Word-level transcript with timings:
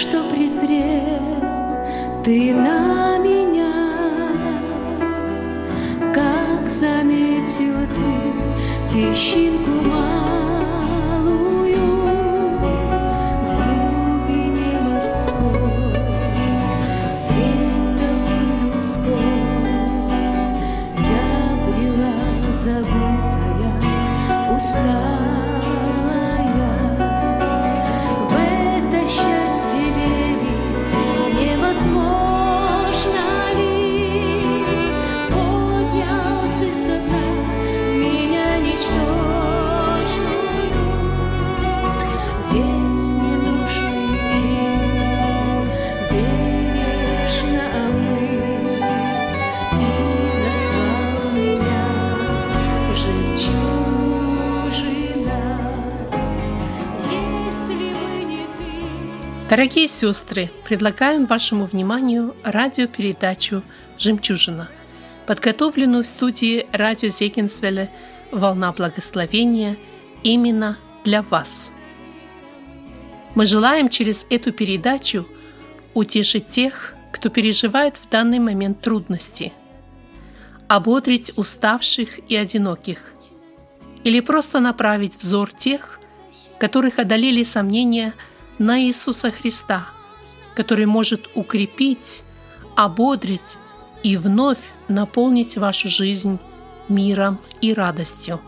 что 0.00 0.22
презрел 0.30 1.44
ты 2.24 2.54
на 2.54 3.18
меня, 3.18 3.70
как 6.14 6.66
заметил 6.66 7.74
ты 7.94 8.94
песчинку 8.94 9.89
Дорогие 59.50 59.88
сестры, 59.88 60.48
предлагаем 60.64 61.26
вашему 61.26 61.64
вниманию 61.64 62.36
радиопередачу 62.44 63.64
«Жемчужина», 63.98 64.68
подготовленную 65.26 66.04
в 66.04 66.06
студии 66.06 66.68
радио 66.70 67.08
Зегенсвелле 67.08 67.90
«Волна 68.30 68.70
благословения» 68.70 69.76
именно 70.22 70.78
для 71.02 71.22
вас. 71.22 71.72
Мы 73.34 73.44
желаем 73.44 73.88
через 73.88 74.24
эту 74.30 74.52
передачу 74.52 75.26
утешить 75.94 76.46
тех, 76.46 76.94
кто 77.10 77.28
переживает 77.28 77.96
в 77.96 78.08
данный 78.08 78.38
момент 78.38 78.80
трудности, 78.80 79.52
ободрить 80.68 81.32
уставших 81.34 82.20
и 82.30 82.36
одиноких, 82.36 83.02
или 84.04 84.20
просто 84.20 84.60
направить 84.60 85.16
взор 85.16 85.50
тех, 85.50 85.98
которых 86.60 87.00
одолели 87.00 87.42
сомнения– 87.42 88.14
на 88.60 88.78
Иисуса 88.78 89.30
Христа, 89.30 89.86
который 90.54 90.84
может 90.84 91.30
укрепить, 91.34 92.22
ободрить 92.76 93.56
и 94.02 94.18
вновь 94.18 94.58
наполнить 94.86 95.56
вашу 95.56 95.88
жизнь 95.88 96.38
миром 96.86 97.40
и 97.62 97.72
радостью. 97.72 98.38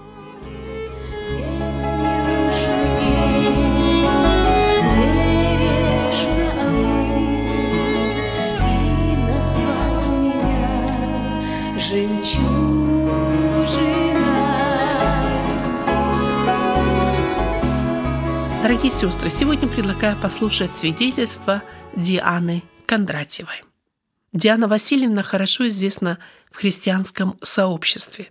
Дорогие 18.73 18.91
сестры, 18.91 19.29
сегодня 19.29 19.69
предлагаю 19.69 20.19
послушать 20.19 20.75
свидетельство 20.75 21.63
Дианы 21.95 22.63
Кондратьевой. 22.87 23.65
Диана 24.33 24.67
Васильевна 24.67 25.23
хорошо 25.23 25.69
известна 25.69 26.19
в 26.51 26.57
христианском 26.57 27.37
сообществе. 27.43 28.31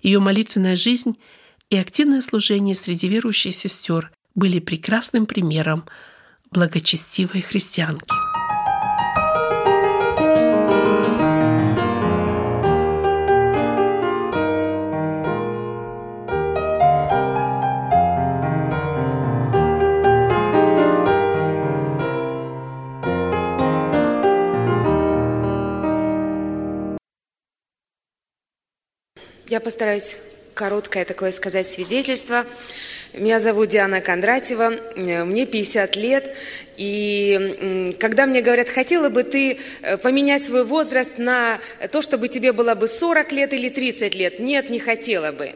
Ее 0.00 0.20
молитвенная 0.20 0.76
жизнь 0.76 1.18
и 1.70 1.76
активное 1.76 2.22
служение 2.22 2.76
среди 2.76 3.08
верующих 3.08 3.56
сестер 3.56 4.12
были 4.36 4.60
прекрасным 4.60 5.26
примером 5.26 5.84
благочестивой 6.52 7.40
христианки. 7.40 8.29
Я 29.50 29.58
постараюсь 29.58 30.16
короткое 30.54 31.04
такое 31.04 31.32
сказать 31.32 31.66
свидетельство. 31.66 32.46
Меня 33.12 33.40
зовут 33.40 33.70
Диана 33.70 34.00
Кондратьева, 34.00 34.74
мне 34.94 35.44
50 35.44 35.96
лет, 35.96 36.36
и 36.76 37.96
когда 37.98 38.26
мне 38.26 38.42
говорят, 38.42 38.68
хотела 38.68 39.08
бы 39.08 39.24
ты 39.24 39.58
э, 39.82 39.96
поменять 39.96 40.44
свой 40.44 40.64
возраст 40.64 41.18
на 41.18 41.58
то, 41.90 42.00
чтобы 42.00 42.28
тебе 42.28 42.52
было 42.52 42.76
бы 42.76 42.86
40 42.86 43.32
лет 43.32 43.52
или 43.52 43.68
30 43.68 44.14
лет, 44.14 44.38
нет, 44.38 44.70
не 44.70 44.78
хотела 44.78 45.32
бы. 45.32 45.52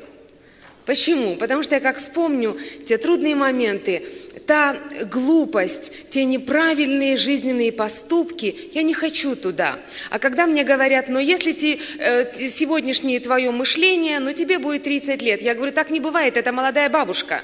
Почему? 0.87 1.37
Потому 1.37 1.63
что 1.63 1.77
я 1.77 1.81
как 1.81 1.97
вспомню 1.97 2.59
те 2.87 2.99
трудные 2.99 3.35
моменты, 3.35 4.05
та 4.47 4.77
глупость, 5.11 6.11
те 6.11 6.25
неправильные 6.25 7.17
жизненные 7.17 7.73
поступки, 7.73 8.71
я 8.73 8.83
не 8.83 8.93
хочу 8.93 9.35
туда. 9.35 9.79
А 10.11 10.19
когда 10.19 10.47
мне 10.47 10.63
говорят, 10.63 11.09
но 11.09 11.19
если 11.19 11.53
те, 11.53 11.79
э, 11.99 12.49
сегодняшнее 12.49 13.21
твое 13.21 13.51
мышление, 13.51 14.19
но 14.19 14.33
тебе 14.33 14.59
будет 14.59 14.83
30 14.83 15.23
лет, 15.23 15.41
я 15.41 15.55
говорю, 15.55 15.73
так 15.73 15.89
не 15.89 16.01
бывает, 16.01 16.37
это 16.37 16.53
молодая 16.53 16.91
бабушка. 16.91 17.43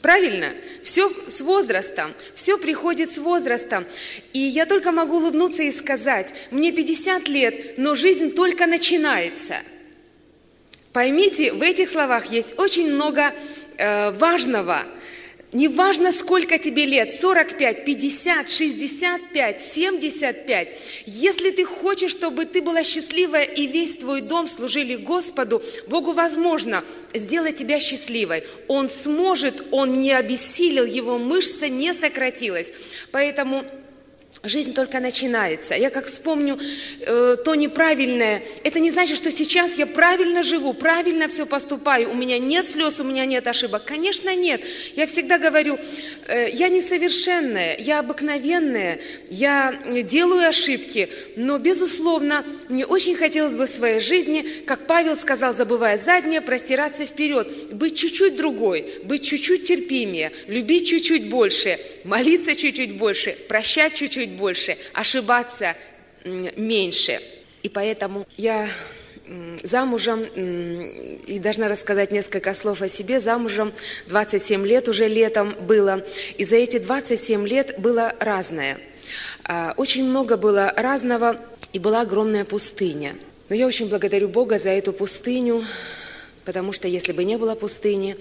Правильно? 0.00 0.54
Все 0.82 1.12
с 1.28 1.42
возрастом, 1.42 2.14
все 2.34 2.56
приходит 2.56 3.12
с 3.12 3.18
возрастом. 3.18 3.84
И 4.32 4.38
я 4.38 4.64
только 4.64 4.92
могу 4.92 5.18
улыбнуться 5.18 5.62
и 5.62 5.70
сказать, 5.70 6.32
мне 6.50 6.72
50 6.72 7.28
лет, 7.28 7.76
но 7.76 7.94
жизнь 7.94 8.30
только 8.34 8.66
начинается– 8.66 9.56
Поймите, 10.92 11.52
в 11.52 11.62
этих 11.62 11.88
словах 11.88 12.30
есть 12.30 12.58
очень 12.58 12.92
много 12.92 13.32
э, 13.78 14.10
важного. 14.10 14.82
Неважно, 15.52 16.12
сколько 16.12 16.58
тебе 16.58 16.86
лет, 16.86 17.10
45, 17.10 17.84
50, 17.84 18.48
65, 18.48 19.60
75, 19.60 20.68
если 21.04 21.50
ты 21.50 21.64
хочешь, 21.64 22.10
чтобы 22.10 22.46
ты 22.46 22.62
была 22.62 22.82
счастливая 22.84 23.42
и 23.42 23.66
весь 23.66 23.98
твой 23.98 24.22
дом 24.22 24.48
служили 24.48 24.96
Господу, 24.96 25.62
Богу 25.88 26.12
возможно 26.12 26.82
сделать 27.12 27.56
тебя 27.56 27.80
счастливой. 27.80 28.44
Он 28.66 28.88
сможет, 28.88 29.66
Он 29.72 29.92
не 29.92 30.12
обессилил, 30.12 30.86
его 30.86 31.18
мышца 31.18 31.68
не 31.68 31.92
сократилась. 31.92 32.72
Поэтому 33.10 33.64
Жизнь 34.44 34.74
только 34.74 34.98
начинается. 34.98 35.76
Я 35.76 35.90
как 35.90 36.06
вспомню 36.06 36.58
э, 36.98 37.36
то 37.44 37.54
неправильное, 37.54 38.42
это 38.64 38.80
не 38.80 38.90
значит, 38.90 39.16
что 39.16 39.30
сейчас 39.30 39.78
я 39.78 39.86
правильно 39.86 40.42
живу, 40.42 40.74
правильно 40.74 41.28
все 41.28 41.46
поступаю, 41.46 42.10
у 42.10 42.14
меня 42.14 42.40
нет 42.40 42.68
слез, 42.68 42.98
у 42.98 43.04
меня 43.04 43.24
нет 43.24 43.46
ошибок. 43.46 43.84
Конечно, 43.84 44.34
нет. 44.34 44.60
Я 44.96 45.06
всегда 45.06 45.38
говорю, 45.38 45.78
э, 46.26 46.50
я 46.50 46.68
несовершенная, 46.70 47.76
я 47.78 48.00
обыкновенная, 48.00 48.98
я 49.30 49.78
делаю 50.02 50.48
ошибки, 50.48 51.08
но, 51.36 51.58
безусловно, 51.58 52.44
мне 52.68 52.84
очень 52.84 53.14
хотелось 53.14 53.56
бы 53.56 53.66
в 53.66 53.70
своей 53.70 54.00
жизни, 54.00 54.42
как 54.66 54.88
Павел 54.88 55.14
сказал, 55.16 55.54
забывая 55.54 55.96
заднее, 55.96 56.40
простираться 56.40 57.06
вперед, 57.06 57.72
быть 57.72 57.96
чуть-чуть 57.96 58.34
другой, 58.34 58.92
быть 59.04 59.22
чуть-чуть 59.22 59.66
терпимее, 59.66 60.32
любить 60.48 60.88
чуть-чуть 60.88 61.28
больше, 61.28 61.78
молиться 62.02 62.56
чуть-чуть 62.56 62.96
больше, 62.96 63.36
прощать 63.46 63.94
чуть-чуть 63.94 64.31
больше, 64.32 64.76
ошибаться 64.94 65.76
меньше. 66.24 67.20
И 67.62 67.68
поэтому 67.68 68.26
я 68.36 68.68
замужем, 69.62 70.24
и 70.24 71.38
должна 71.38 71.68
рассказать 71.68 72.10
несколько 72.10 72.54
слов 72.54 72.82
о 72.82 72.88
себе, 72.88 73.20
замужем 73.20 73.72
27 74.08 74.66
лет 74.66 74.88
уже 74.88 75.06
летом 75.06 75.54
было, 75.60 76.04
и 76.36 76.44
за 76.44 76.56
эти 76.56 76.78
27 76.78 77.46
лет 77.46 77.74
было 77.78 78.14
разное. 78.18 78.78
А, 79.44 79.74
очень 79.76 80.04
много 80.04 80.36
было 80.36 80.72
разного, 80.76 81.40
и 81.72 81.78
была 81.78 82.02
огромная 82.02 82.44
пустыня. 82.44 83.16
Но 83.48 83.56
я 83.56 83.66
очень 83.66 83.88
благодарю 83.88 84.28
Бога 84.28 84.58
за 84.58 84.70
эту 84.70 84.92
пустыню, 84.92 85.64
Потому 86.44 86.72
что 86.72 86.88
если 86.88 87.12
бы 87.12 87.24
не 87.24 87.38
было 87.38 87.54
пустыни, 87.54 88.16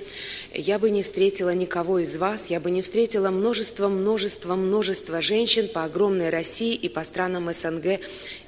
я 0.53 0.77
бы 0.77 0.91
не 0.91 1.01
встретила 1.01 1.53
никого 1.55 1.99
из 1.99 2.17
вас, 2.17 2.51
я 2.51 2.59
бы 2.59 2.69
не 2.69 2.81
встретила 2.83 3.31
множество, 3.31 3.87
множество, 3.87 4.55
множество 4.55 5.21
женщин 5.21 5.67
по 5.67 5.83
огромной 5.83 6.29
России 6.29 6.75
и 6.75 6.87
по 6.87 7.03
странам 7.03 7.51
СНГ 7.51 7.99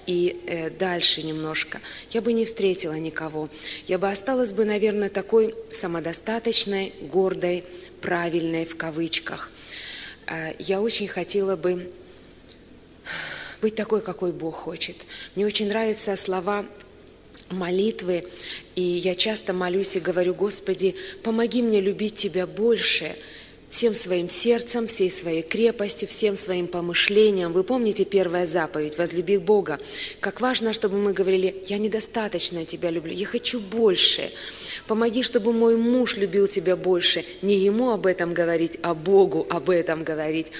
и 0.06 0.44
э, 0.46 0.70
дальше 0.70 1.24
немножко. 1.24 1.80
Я 2.12 2.22
бы 2.22 2.34
не 2.34 2.46
встретила 2.46 2.94
никого. 2.94 3.50
Я 3.88 3.98
бы 3.98 4.10
осталась 4.10 4.54
бы, 4.54 4.64
наверное, 4.66 5.10
такой 5.10 5.56
самодостаточной, 5.72 6.94
гордой, 7.02 7.64
правильной 8.02 8.66
в 8.66 8.78
кавычках. 8.78 9.50
Э, 10.28 10.54
я 10.60 10.82
очень 10.82 11.08
хотела 11.08 11.56
бы 11.56 11.92
быть 13.62 13.76
такой, 13.76 14.02
какой 14.02 14.34
Бог 14.34 14.56
хочет. 14.56 14.98
Мне 15.36 15.46
очень 15.46 15.70
нравятся 15.70 16.16
слова 16.16 16.66
молитвы, 17.50 18.26
и 18.76 18.82
я 18.82 19.16
часто 19.16 19.54
молюсь 19.54 19.96
и 19.96 20.00
говорю, 20.00 20.34
Господи, 20.34 20.96
помоги 21.24 21.62
мне 21.62 21.82
любить 21.82 22.16
Тебя 22.16 22.48
больше, 22.48 23.16
всем 23.70 23.96
своим 23.96 24.30
сердцем, 24.30 24.86
всей 24.86 25.10
своей 25.10 25.42
крепостью, 25.42 26.08
всем 26.08 26.36
своим 26.36 26.68
помышлением. 26.68 27.54
Вы 27.54 27.64
помните 27.64 28.06
первая 28.06 28.46
заповедь 28.46 29.00
«Возлюби 29.00 29.38
Бога». 29.38 29.80
Как 30.20 30.42
важно, 30.42 30.74
чтобы 30.74 30.98
мы 30.98 31.12
говорили 31.12 31.64
«Я 31.66 31.80
недостаточно 31.80 32.66
Тебя 32.66 32.92
люблю, 32.92 33.14
я 33.14 33.26
хочу 33.26 33.60
больше». 33.60 34.30
Помоги, 34.88 35.24
чтобы 35.24 35.54
мой 35.54 35.76
муж 35.76 36.18
любил 36.18 36.48
Тебя 36.48 36.76
больше. 36.76 37.26
Не 37.42 37.58
ему 37.58 37.92
об 37.92 38.06
этом 38.06 38.34
говорить, 38.34 38.78
а 38.84 38.94
Богу 38.94 39.48
об 39.50 39.72
этом 39.72 40.04
говорить. 40.04 40.52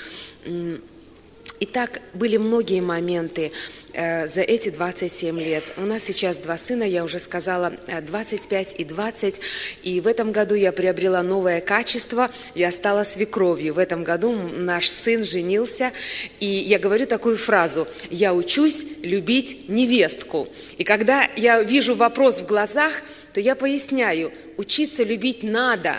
И 1.60 1.66
так 1.66 2.02
были 2.14 2.38
многие 2.38 2.82
моменты 2.82 3.52
э, 3.94 4.28
за 4.28 4.42
эти 4.42 4.70
27 4.70 5.40
лет. 5.40 5.64
У 5.78 5.82
нас 5.82 6.04
сейчас 6.04 6.38
два 6.38 6.58
сына, 6.58 6.84
я 6.84 7.04
уже 7.04 7.20
сказала, 7.20 7.72
25 8.02 8.74
э, 8.74 8.76
и 8.78 8.84
20. 8.84 9.40
И 9.84 10.02
в 10.02 10.08
этом 10.08 10.32
году 10.32 10.56
я 10.56 10.72
приобрела 10.72 11.22
новое 11.22 11.62
качество, 11.62 12.30
я 12.56 12.72
стала 12.72 13.04
свекровью. 13.04 13.76
В 13.76 13.78
этом 13.78 14.04
году 14.04 14.34
наш 14.34 14.90
сын 14.90 15.24
женился, 15.24 15.94
и 16.40 16.48
я 16.48 16.80
говорю 16.80 17.06
такую 17.06 17.38
фразу, 17.38 17.88
я 18.10 18.34
учусь 18.34 18.86
любить 19.02 19.70
невестку. 19.70 20.50
И 20.78 20.84
когда 20.84 21.30
я 21.38 21.62
вижу 21.62 21.96
вопрос 21.96 22.42
в 22.42 22.48
глазах, 22.48 23.04
то 23.32 23.40
я 23.40 23.56
поясняю, 23.56 24.34
учиться 24.58 25.04
любить 25.04 25.44
надо. 25.44 25.98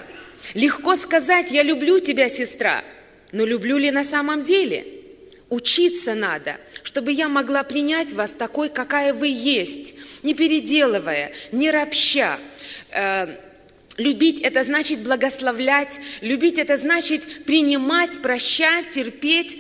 Легко 0.53 0.97
сказать, 0.97 1.53
я 1.53 1.63
люблю 1.63 2.01
тебя, 2.01 2.29
сестра, 2.29 2.85
но 3.33 3.45
люблю 3.45 3.79
ли 3.79 3.91
на 3.91 4.05
самом 4.05 4.43
деле– 4.43 4.89
Учиться 5.55 6.17
надо, 6.17 6.57
чтобы 6.83 7.13
я 7.13 7.29
могла 7.29 7.63
принять 7.63 8.13
вас 8.13 8.33
такой, 8.33 8.69
какая 8.69 9.15
вы 9.15 9.29
есть, 9.29 9.95
не 10.25 10.35
переделывая, 10.35 11.31
не 11.53 11.71
ропща. 11.71 12.41
Э, 12.91 13.37
любить– 13.97 14.41
это 14.43 14.65
значит 14.65 15.05
благословлять, 15.05 16.01
любить– 16.23 16.59
это 16.59 16.77
значит 16.77 17.45
принимать, 17.45 18.21
прощать, 18.21 18.91
терпеть, 18.91 19.57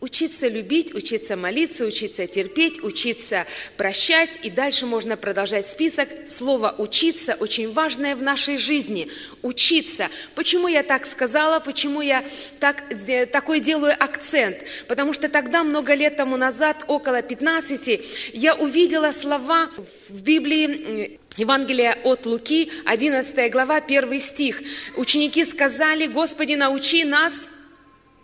Учиться 0.00 0.48
любить, 0.48 0.94
учиться 0.94 1.36
молиться, 1.36 1.84
учиться 1.84 2.26
терпеть, 2.26 2.82
учиться 2.82 3.46
прощать. 3.76 4.38
И 4.42 4.48
дальше 4.48 4.86
можно 4.86 5.18
продолжать 5.18 5.66
список. 5.66 6.08
Слово 6.26 6.74
«учиться» 6.78 7.36
очень 7.38 7.70
важное 7.70 8.16
в 8.16 8.22
нашей 8.22 8.56
жизни. 8.56 9.10
Учиться. 9.42 10.08
Почему 10.34 10.68
я 10.68 10.82
так 10.82 11.04
сказала? 11.04 11.60
Почему 11.60 12.00
я 12.00 12.24
так, 12.60 12.82
такой 13.30 13.60
делаю 13.60 13.94
акцент? 13.98 14.56
Потому 14.88 15.12
что 15.12 15.28
тогда, 15.28 15.64
много 15.64 15.92
лет 15.92 16.16
тому 16.16 16.38
назад, 16.38 16.82
около 16.86 17.20
15, 17.20 18.00
я 18.32 18.54
увидела 18.54 19.12
слова 19.12 19.68
в 20.08 20.22
Библии 20.22 21.20
Евангелие 21.36 21.92
от 22.04 22.24
Луки, 22.24 22.72
11 22.86 23.52
глава, 23.52 23.76
1 23.76 24.18
стих. 24.20 24.62
Ученики 24.96 25.44
сказали, 25.44 26.06
«Господи, 26.06 26.54
научи 26.54 27.04
нас 27.04 27.50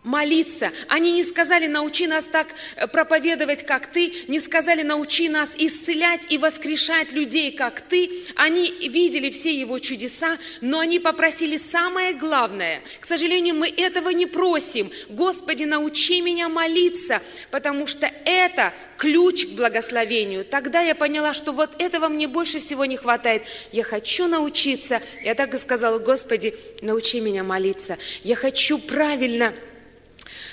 молиться. 0.07 0.73
Они 0.89 1.13
не 1.13 1.25
сказали, 1.25 1.67
научи 1.67 2.07
нас 2.07 2.25
так 2.25 2.55
э, 2.77 2.87
проповедовать, 2.87 3.67
как 3.67 3.89
ты, 3.89 4.13
не 4.29 4.39
сказали, 4.39 4.83
научи 4.83 5.29
нас 5.29 5.51
исцелять 5.59 6.33
и 6.33 6.39
воскрешать 6.39 7.13
людей, 7.13 7.51
как 7.51 7.81
ты. 7.81 8.11
Они 8.37 8.73
видели 8.89 9.31
все 9.31 9.53
его 9.53 9.79
чудеса, 9.81 10.39
но 10.61 10.79
они 10.79 11.01
попросили 11.01 11.57
самое 11.57 12.15
главное. 12.15 12.83
К 13.01 13.05
сожалению, 13.05 13.57
мы 13.57 13.69
этого 13.69 14.11
не 14.11 14.27
просим. 14.27 14.91
Господи, 15.09 15.65
научи 15.65 16.21
меня 16.21 16.49
молиться, 16.49 17.21
потому 17.51 17.89
что 17.89 18.09
это 18.25 18.73
ключ 18.99 19.45
к 19.47 19.51
благословению. 19.51 20.45
Тогда 20.45 20.83
я 20.83 20.95
поняла, 20.95 21.35
что 21.35 21.53
вот 21.53 21.83
этого 21.83 22.09
мне 22.09 22.29
больше 22.29 22.61
всего 22.61 22.85
не 22.85 22.97
хватает. 22.97 23.43
Я 23.73 23.83
хочу 23.83 24.29
научиться. 24.29 25.03
Я 25.23 25.35
так 25.35 25.53
и 25.55 25.59
сказала, 25.59 25.99
Господи, 25.99 26.55
научи 26.81 27.21
меня 27.21 27.43
молиться. 27.43 27.99
Я 28.23 28.37
хочу 28.37 28.79
правильно 28.79 29.53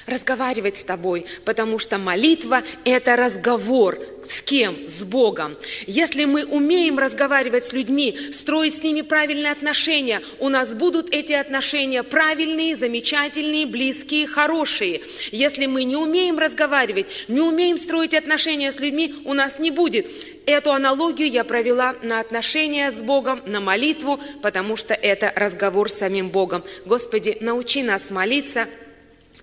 разговаривать 0.05 0.77
с 0.77 0.83
тобой, 0.83 1.25
потому 1.45 1.79
что 1.79 1.97
молитва– 1.97 2.63
это 2.85 3.15
разговор 3.15 3.99
с 4.25 4.41
кем? 4.41 4.87
С 4.87 5.03
Богом. 5.03 5.55
Если 5.87 6.25
мы 6.25 6.45
умеем 6.45 6.99
разговаривать 6.99 7.65
с 7.65 7.73
людьми, 7.73 8.17
строить 8.31 8.75
с 8.75 8.83
ними 8.83 9.01
правильные 9.01 9.51
отношения, 9.51 10.21
у 10.39 10.49
нас 10.49 10.73
будут 10.73 11.13
эти 11.13 11.33
отношения 11.33 12.03
правильные, 12.03 12.75
замечательные, 12.75 13.65
близкие, 13.65 14.27
хорошие. 14.27 15.01
Если 15.31 15.65
мы 15.65 15.83
не 15.83 15.95
умеем 15.95 16.37
разговаривать, 16.37 17.07
не 17.27 17.41
умеем 17.41 17.77
строить 17.77 18.13
отношения 18.13 18.71
с 18.71 18.79
людьми, 18.79 19.15
у 19.25 19.33
нас 19.33 19.59
не 19.59 19.71
будет. 19.71 20.07
Эту 20.45 20.73
аналогию 20.73 21.29
я 21.29 21.43
провела 21.43 21.95
на 22.01 22.19
отношения 22.19 22.91
с 22.91 23.01
Богом, 23.01 23.41
на 23.45 23.61
молитву, 23.61 24.19
потому 24.41 24.75
что 24.75 24.93
это 24.93 25.31
разговор 25.35 25.89
с 25.89 25.95
самим 25.95 26.29
Богом. 26.29 26.63
Господи, 26.85 27.37
научи 27.39 27.81
нас 27.81 28.11
молиться– 28.11 28.67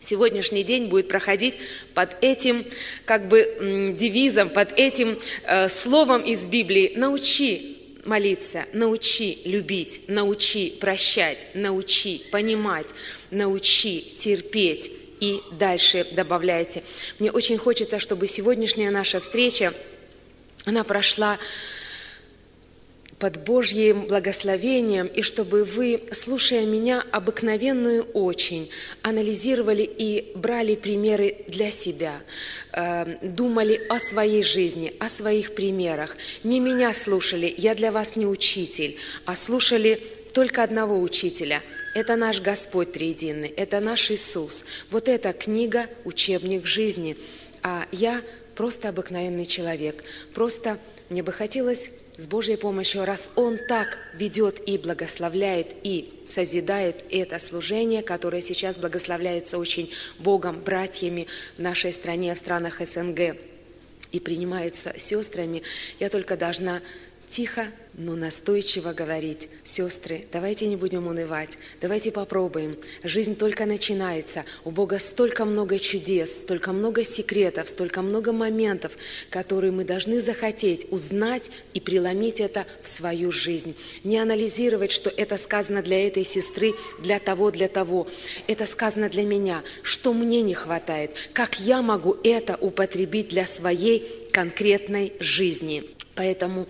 сегодняшний 0.01 0.65
день 0.65 0.87
будет 0.87 1.09
проходить 1.09 1.55
под 1.95 2.17
этим 2.23 2.65
как 3.05 3.29
бы 3.29 3.95
девизом, 3.97 4.49
под 4.49 4.73
этим 4.79 5.19
э, 5.45 5.69
словом 5.69 6.23
из 6.23 6.47
Библии 6.47 6.93
«научи 6.97 7.77
молиться, 8.05 8.65
научи 8.73 9.39
любить, 9.45 10.03
научи 10.09 10.71
прощать, 10.71 11.47
научи 11.55 12.23
понимать, 12.31 12.87
научи 13.31 14.01
терпеть». 14.01 14.91
И 15.21 15.43
дальше 15.53 16.07
добавляйте. 16.13 16.83
Мне 17.19 17.31
очень 17.31 17.59
хочется, 17.59 17.99
чтобы 17.99 18.27
сегодняшняя 18.27 18.91
наша 18.91 19.21
встреча, 19.21 19.75
она 20.65 20.83
прошла 20.83 21.39
под 23.21 23.45
Божьим 23.45 24.07
благословением, 24.07 25.07
и 25.07 25.23
чтобы 25.23 25.65
вы, 25.65 26.03
слушая 26.11 26.65
меня, 26.65 27.05
обыкновенную 27.13 28.03
очень, 28.15 28.71
анализировали 29.03 29.83
и 29.83 30.33
брали 30.35 30.75
примеры 30.75 31.37
для 31.47 31.71
себя, 31.71 32.23
э, 32.73 33.19
думали 33.23 33.81
о 33.89 34.01
своей 34.01 34.43
жизни, 34.43 34.93
о 34.99 35.09
своих 35.09 35.55
примерах. 35.55 36.17
Не 36.43 36.59
меня 36.59 36.93
слушали, 36.95 37.55
я 37.57 37.75
для 37.75 37.93
вас 37.93 38.17
не 38.17 38.27
учитель, 38.27 38.97
а 39.27 39.37
слушали 39.37 40.03
только 40.33 40.65
одного 40.65 41.01
учителя– 41.01 41.63
это 41.93 42.15
наш 42.15 42.41
Господь 42.41 42.93
Триединый, 42.93 43.49
это 43.49 43.81
наш 43.81 44.11
Иисус. 44.11 44.65
Вот 44.91 45.09
эта 45.09 45.33
книга, 45.33 45.89
учебник 46.05 46.67
жизни. 46.67 47.17
А 47.63 47.87
я 47.91 48.23
просто 48.55 48.89
обыкновенный 48.89 49.45
человек. 49.45 50.05
Просто 50.33 50.79
мне 51.09 51.25
бы 51.25 51.33
хотелось 51.33 51.91
с 52.21 52.27
Божьей 52.27 52.57
помощью, 52.57 53.07
раз 53.07 53.31
Он 53.35 53.59
так 53.67 53.99
ведет 54.13 54.61
и 54.69 54.77
благословляет, 54.77 55.75
и 55.83 56.23
созидает 56.29 57.03
это 57.11 57.39
служение, 57.39 58.03
которое 58.03 58.43
сейчас 58.43 58.77
благословляется 58.77 59.59
очень 59.59 59.91
Богом, 60.19 60.61
братьями 60.61 61.27
в 61.57 61.63
нашей 61.63 61.93
стране, 61.93 62.35
в 62.35 62.39
странах 62.39 62.81
СНГ, 62.87 63.37
и 64.13 64.21
принимается 64.21 64.93
сестрами, 64.99 65.63
я 65.99 66.11
только 66.11 66.37
должна 66.37 66.81
тихо 67.31 67.67
но 67.95 68.15
настойчиво 68.15 68.93
говорить, 68.93 69.49
сестры, 69.65 70.25
давайте 70.33 70.67
не 70.67 70.77
будем 70.77 71.07
унывать, 71.07 71.59
давайте 71.81 72.11
попробуем. 72.11 72.79
Жизнь 73.03 73.37
только 73.37 73.67
начинается, 73.67 74.45
у 74.65 74.71
Бога 74.71 74.99
столько 74.99 75.45
много 75.45 75.79
чудес, 75.79 76.33
столько 76.33 76.73
много 76.73 77.05
секретов, 77.05 77.69
столько 77.69 78.03
много 78.03 78.33
моментов, 78.33 78.93
которые 79.29 79.73
мы 79.73 79.85
должны 79.85 80.21
захотеть 80.21 80.87
узнать 80.91 81.51
и 81.75 81.81
преломить 81.81 82.41
это 82.41 82.65
в 82.83 82.89
свою 82.89 83.33
жизнь. 83.33 83.77
Не 84.05 84.19
анализировать, 84.19 84.93
что 84.93 85.11
это 85.11 85.37
сказано 85.37 85.83
для 85.83 86.07
этой 86.07 86.25
сестры, 86.25 86.75
для 87.01 87.19
того, 87.19 87.51
для 87.51 87.69
того. 87.69 88.07
Это 88.47 88.67
сказано 88.67 89.09
для 89.09 89.25
меня, 89.25 89.63
что 89.83 90.13
мне 90.13 90.43
не 90.43 90.55
хватает, 90.55 91.13
как 91.33 91.61
я 91.61 91.83
могу 91.83 92.17
это 92.25 92.57
употребить 92.57 93.29
для 93.29 93.47
своей 93.47 94.07
конкретной 94.33 95.13
жизни. 95.19 95.85
Поэтому 96.21 96.67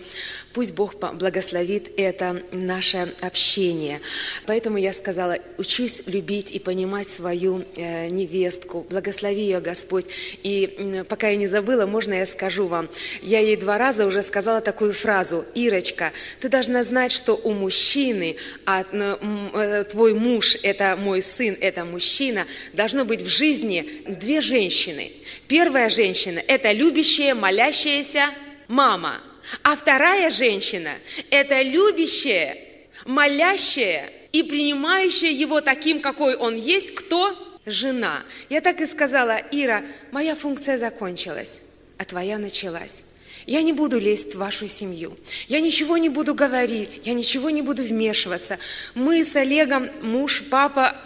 пусть 0.53 0.75
Бог 0.75 0.95
благословит 0.95 1.91
это 1.97 2.41
наше 2.53 3.13
общение. 3.21 4.01
Поэтому 4.47 4.79
я 4.79 4.93
сказала, 4.93 5.39
учусь 5.59 6.05
любить 6.07 6.53
и 6.53 6.61
понимать 6.61 7.09
свою 7.09 7.65
э, 7.75 8.07
невестку. 8.11 8.87
Благослови 8.89 9.43
ее, 9.43 9.59
Господь. 9.59 10.05
И 10.45 11.03
пока 11.09 11.31
я 11.31 11.35
не 11.35 11.49
забыла, 11.49 11.87
можно 11.87 12.15
я 12.15 12.27
скажу 12.27 12.69
вам. 12.69 12.89
Я 13.23 13.41
ей 13.41 13.57
два 13.57 13.77
раза 13.77 14.07
уже 14.07 14.23
сказала 14.23 14.61
такую 14.61 14.93
фразу. 14.93 15.45
Ирочка, 15.57 16.13
ты 16.39 16.49
должна 16.49 16.85
знать, 16.85 17.11
что 17.11 17.35
у 17.35 17.53
мужчины, 17.53 18.37
а 18.67 18.85
э, 18.93 19.85
твой 19.91 20.15
муж– 20.15 20.59
это 20.63 20.95
мой 20.95 21.23
сын, 21.23 21.57
это 21.61 21.85
мужчина, 21.85 22.47
должно 22.73 23.05
быть 23.05 23.23
в 23.23 23.27
жизни 23.27 24.05
две 24.07 24.43
женщины. 24.43 25.11
Первая 25.49 25.91
женщина– 25.91 26.39
это 26.47 26.71
любящая, 26.71 27.35
молящаяся 27.35 28.27
мама– 28.69 29.21
а 29.63 29.77
вторая 29.77 30.31
женщина– 30.31 30.93
это 31.31 31.63
любящая, 31.63 32.57
молящая 33.05 34.11
и 34.33 34.43
принимающая 34.43 35.31
его 35.31 35.61
таким, 35.61 36.01
какой 36.01 36.37
он 36.37 36.57
есть, 36.57 36.95
кто? 36.95 37.37
Жена. 37.67 38.23
Я 38.49 38.61
так 38.61 38.81
и 38.81 38.87
сказала, 38.87 39.41
Ира, 39.51 39.85
моя 40.13 40.35
функция 40.35 40.79
закончилась. 40.79 41.61
а 41.99 42.05
твоя 42.07 42.39
началась. 42.39 43.03
Я 43.47 43.61
не 43.61 43.75
буду 43.75 43.99
лезть 43.99 44.35
в 44.35 44.39
вашу 44.39 44.67
семью. 44.69 45.19
Я 45.49 45.61
ничего 45.61 45.99
не 45.99 46.09
буду 46.09 46.35
говорить, 46.35 47.01
я 47.05 47.13
ничего 47.13 47.51
не 47.51 47.61
буду 47.61 47.83
вмешиваться. 47.83 48.59
Мы 48.95 49.23
с 49.23 49.37
Олегом, 49.37 49.91
муж, 50.01 50.45
папа, 50.51 50.97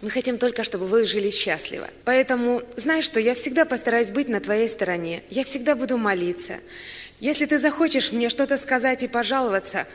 мы 0.00 0.10
хотим 0.10 0.38
только, 0.38 0.64
чтобы 0.64 0.86
вы 0.86 1.06
жили 1.06 1.30
счастливо. 1.30 1.88
Поэтому 2.04 2.62
знай, 2.76 3.02
что 3.02 3.18
я 3.18 3.34
всегда 3.34 3.64
постараюсь 3.64 4.10
быть 4.10 4.28
на 4.28 4.40
твоей 4.40 4.68
стороне. 4.68 5.22
Я 5.30 5.44
всегда 5.44 5.74
буду 5.74 5.98
молиться. 5.98 6.60
Если 7.20 7.46
ты 7.46 7.58
захочешь 7.58 8.12
мне 8.12 8.28
что-то 8.28 8.58
сказать 8.58 9.02
и 9.02 9.08
пожаловаться, 9.08 9.86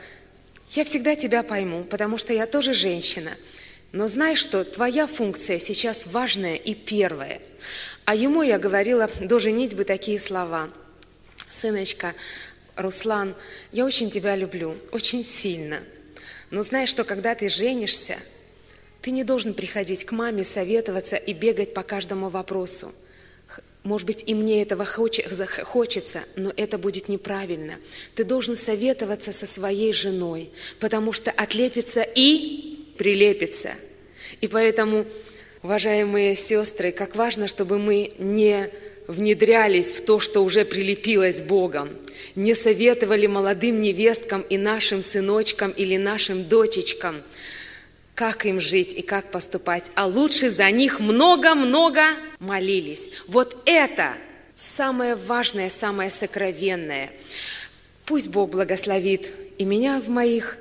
я 0.70 0.84
всегда 0.84 1.16
тебя 1.16 1.42
пойму, 1.42 1.84
потому 1.84 2.18
что 2.18 2.32
я 2.32 2.46
тоже 2.46 2.74
женщина. 2.74 3.32
Но 3.92 4.08
знай, 4.08 4.36
что 4.36 4.64
твоя 4.64 5.06
функция 5.06 5.58
сейчас 5.58 6.06
важная 6.06 6.56
и 6.56 6.74
первая. 6.74 7.40
А 8.04 8.14
ему 8.14 8.42
я 8.42 8.58
говорила 8.58 9.08
до 9.20 9.38
женитьбы 9.38 9.84
такие 9.84 10.18
слова. 10.18 10.70
«Сыночка, 11.50 12.14
Руслан, 12.76 13.34
я 13.72 13.84
очень 13.84 14.10
тебя 14.10 14.36
люблю, 14.36 14.76
очень 14.90 15.22
сильно. 15.22 15.80
Но 16.50 16.62
знай, 16.62 16.86
что 16.86 17.04
когда 17.04 17.34
ты 17.34 17.48
женишься, 17.48 18.16
ты 19.00 19.12
не 19.12 19.24
должен 19.24 19.54
приходить 19.54 20.04
к 20.04 20.12
маме, 20.12 20.44
советоваться 20.44 21.16
и 21.16 21.32
бегать 21.32 21.72
по 21.72 21.82
каждому 21.82 22.28
вопросу. 22.28 22.92
Может 23.84 24.06
быть, 24.06 24.24
и 24.26 24.34
мне 24.34 24.62
этого 24.62 24.86
хочется, 24.86 26.24
но 26.36 26.52
это 26.56 26.78
будет 26.78 27.08
неправильно. 27.08 27.74
Ты 28.14 28.24
должен 28.24 28.56
советоваться 28.56 29.30
со 29.30 29.46
своей 29.46 29.92
женой, 29.92 30.50
потому 30.80 31.12
что 31.12 31.30
отлепится 31.30 32.02
и 32.02 32.94
прилепится. 32.96 33.72
И 34.40 34.48
поэтому, 34.48 35.04
уважаемые 35.62 36.34
сестры, 36.34 36.92
как 36.92 37.14
важно, 37.14 37.46
чтобы 37.46 37.78
мы 37.78 38.12
не 38.18 38.70
внедрялись 39.06 39.92
в 39.92 40.02
то, 40.06 40.18
что 40.18 40.42
уже 40.42 40.64
прилепилось 40.64 41.42
Богом, 41.42 41.90
не 42.34 42.54
советовали 42.54 43.26
молодым 43.26 43.82
невесткам 43.82 44.40
и 44.48 44.56
нашим 44.56 45.02
сыночкам 45.02 45.72
или 45.72 45.98
нашим 45.98 46.48
дочечкам, 46.48 47.22
как 48.14 48.46
им 48.46 48.60
жить 48.60 48.92
и 48.92 49.02
как 49.02 49.30
поступать, 49.30 49.90
а 49.94 50.06
лучше 50.06 50.50
за 50.50 50.70
них 50.70 51.00
много-много 51.00 52.02
молились. 52.38 53.10
Вот 53.26 53.62
это 53.66 54.14
самое 54.54 55.16
важное, 55.16 55.68
самое 55.68 56.10
сокровенное. 56.10 57.10
Пусть 58.04 58.28
Бог 58.28 58.50
благословит 58.50 59.32
и 59.58 59.64
меня 59.64 60.00
в 60.00 60.08
моих 60.08 60.58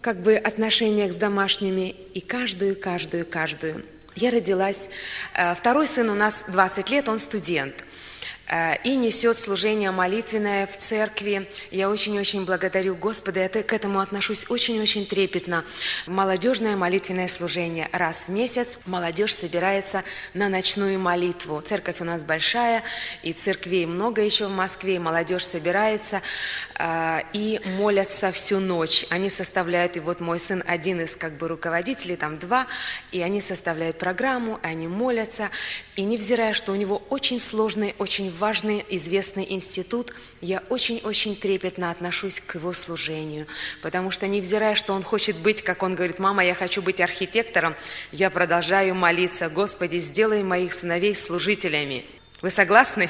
как 0.00 0.22
бы 0.22 0.36
отношениях 0.36 1.12
с 1.12 1.16
домашними, 1.16 1.96
и 2.14 2.20
каждую, 2.20 2.76
каждую, 2.76 3.26
каждую. 3.26 3.84
Я 4.14 4.30
родилась, 4.30 4.88
э, 5.34 5.54
второй 5.56 5.88
сын 5.88 6.08
у 6.10 6.14
нас 6.14 6.44
20 6.48 6.90
лет, 6.90 7.08
он 7.08 7.18
студент– 7.18 7.74
и 8.84 8.94
несет 8.94 9.36
служение 9.38 9.90
молитвенное 9.90 10.66
в 10.66 10.76
церкви. 10.76 11.48
Я 11.70 11.90
очень-очень 11.90 12.44
благодарю 12.44 12.94
Господа, 12.94 13.40
я 13.40 13.48
к 13.48 13.72
этому 13.72 14.00
отношусь 14.00 14.46
очень-очень 14.48 15.06
трепетно. 15.06 15.64
Молодежное 16.06 16.76
молитвенное 16.76 17.28
служение. 17.28 17.88
Раз 17.92 18.24
в 18.24 18.28
месяц 18.28 18.78
молодежь 18.86 19.34
собирается 19.34 20.04
на 20.34 20.48
ночную 20.48 20.98
молитву. 20.98 21.60
Церковь 21.60 22.00
у 22.00 22.04
нас 22.04 22.22
большая, 22.22 22.82
и 23.22 23.32
церквей 23.32 23.86
много 23.86 24.22
еще 24.22 24.46
в 24.46 24.54
Москве, 24.54 24.96
и 24.96 24.98
молодежь 24.98 25.44
собирается 25.44 26.22
э, 26.78 27.20
и 27.32 27.60
молятся 27.78 28.32
всю 28.32 28.60
ночь. 28.60 29.06
Они 29.10 29.30
составляют, 29.30 29.96
и 29.96 30.00
вот 30.00 30.20
мой 30.20 30.38
сын 30.38 30.62
один 30.66 31.00
из 31.00 31.16
как 31.16 31.32
бы 31.32 31.48
руководителей, 31.48 32.16
там 32.16 32.38
два, 32.38 32.66
и 33.12 33.22
они 33.22 33.40
составляют 33.40 33.98
программу, 33.98 34.58
они 34.62 34.86
молятся. 34.86 35.50
И 35.96 36.04
невзирая, 36.04 36.52
что 36.52 36.72
у 36.72 36.76
него 36.76 37.02
очень 37.10 37.40
сложный, 37.40 37.94
очень 37.98 38.30
важный, 38.36 38.84
известный 38.90 39.46
институт, 39.50 40.14
я 40.40 40.62
очень-очень 40.68 41.34
трепетно 41.34 41.90
отношусь 41.90 42.40
к 42.40 42.54
его 42.54 42.72
служению, 42.72 43.46
потому 43.82 44.10
что, 44.10 44.28
невзирая, 44.28 44.74
что 44.74 44.92
он 44.92 45.02
хочет 45.02 45.36
быть, 45.36 45.62
как 45.62 45.82
он 45.82 45.94
говорит, 45.94 46.18
«Мама, 46.18 46.44
я 46.44 46.54
хочу 46.54 46.82
быть 46.82 47.00
архитектором», 47.00 47.74
я 48.12 48.30
продолжаю 48.30 48.94
молиться, 48.94 49.48
«Господи, 49.48 49.98
сделай 49.98 50.42
моих 50.42 50.72
сыновей 50.72 51.14
служителями». 51.14 52.04
Вы 52.42 52.50
согласны? 52.50 53.08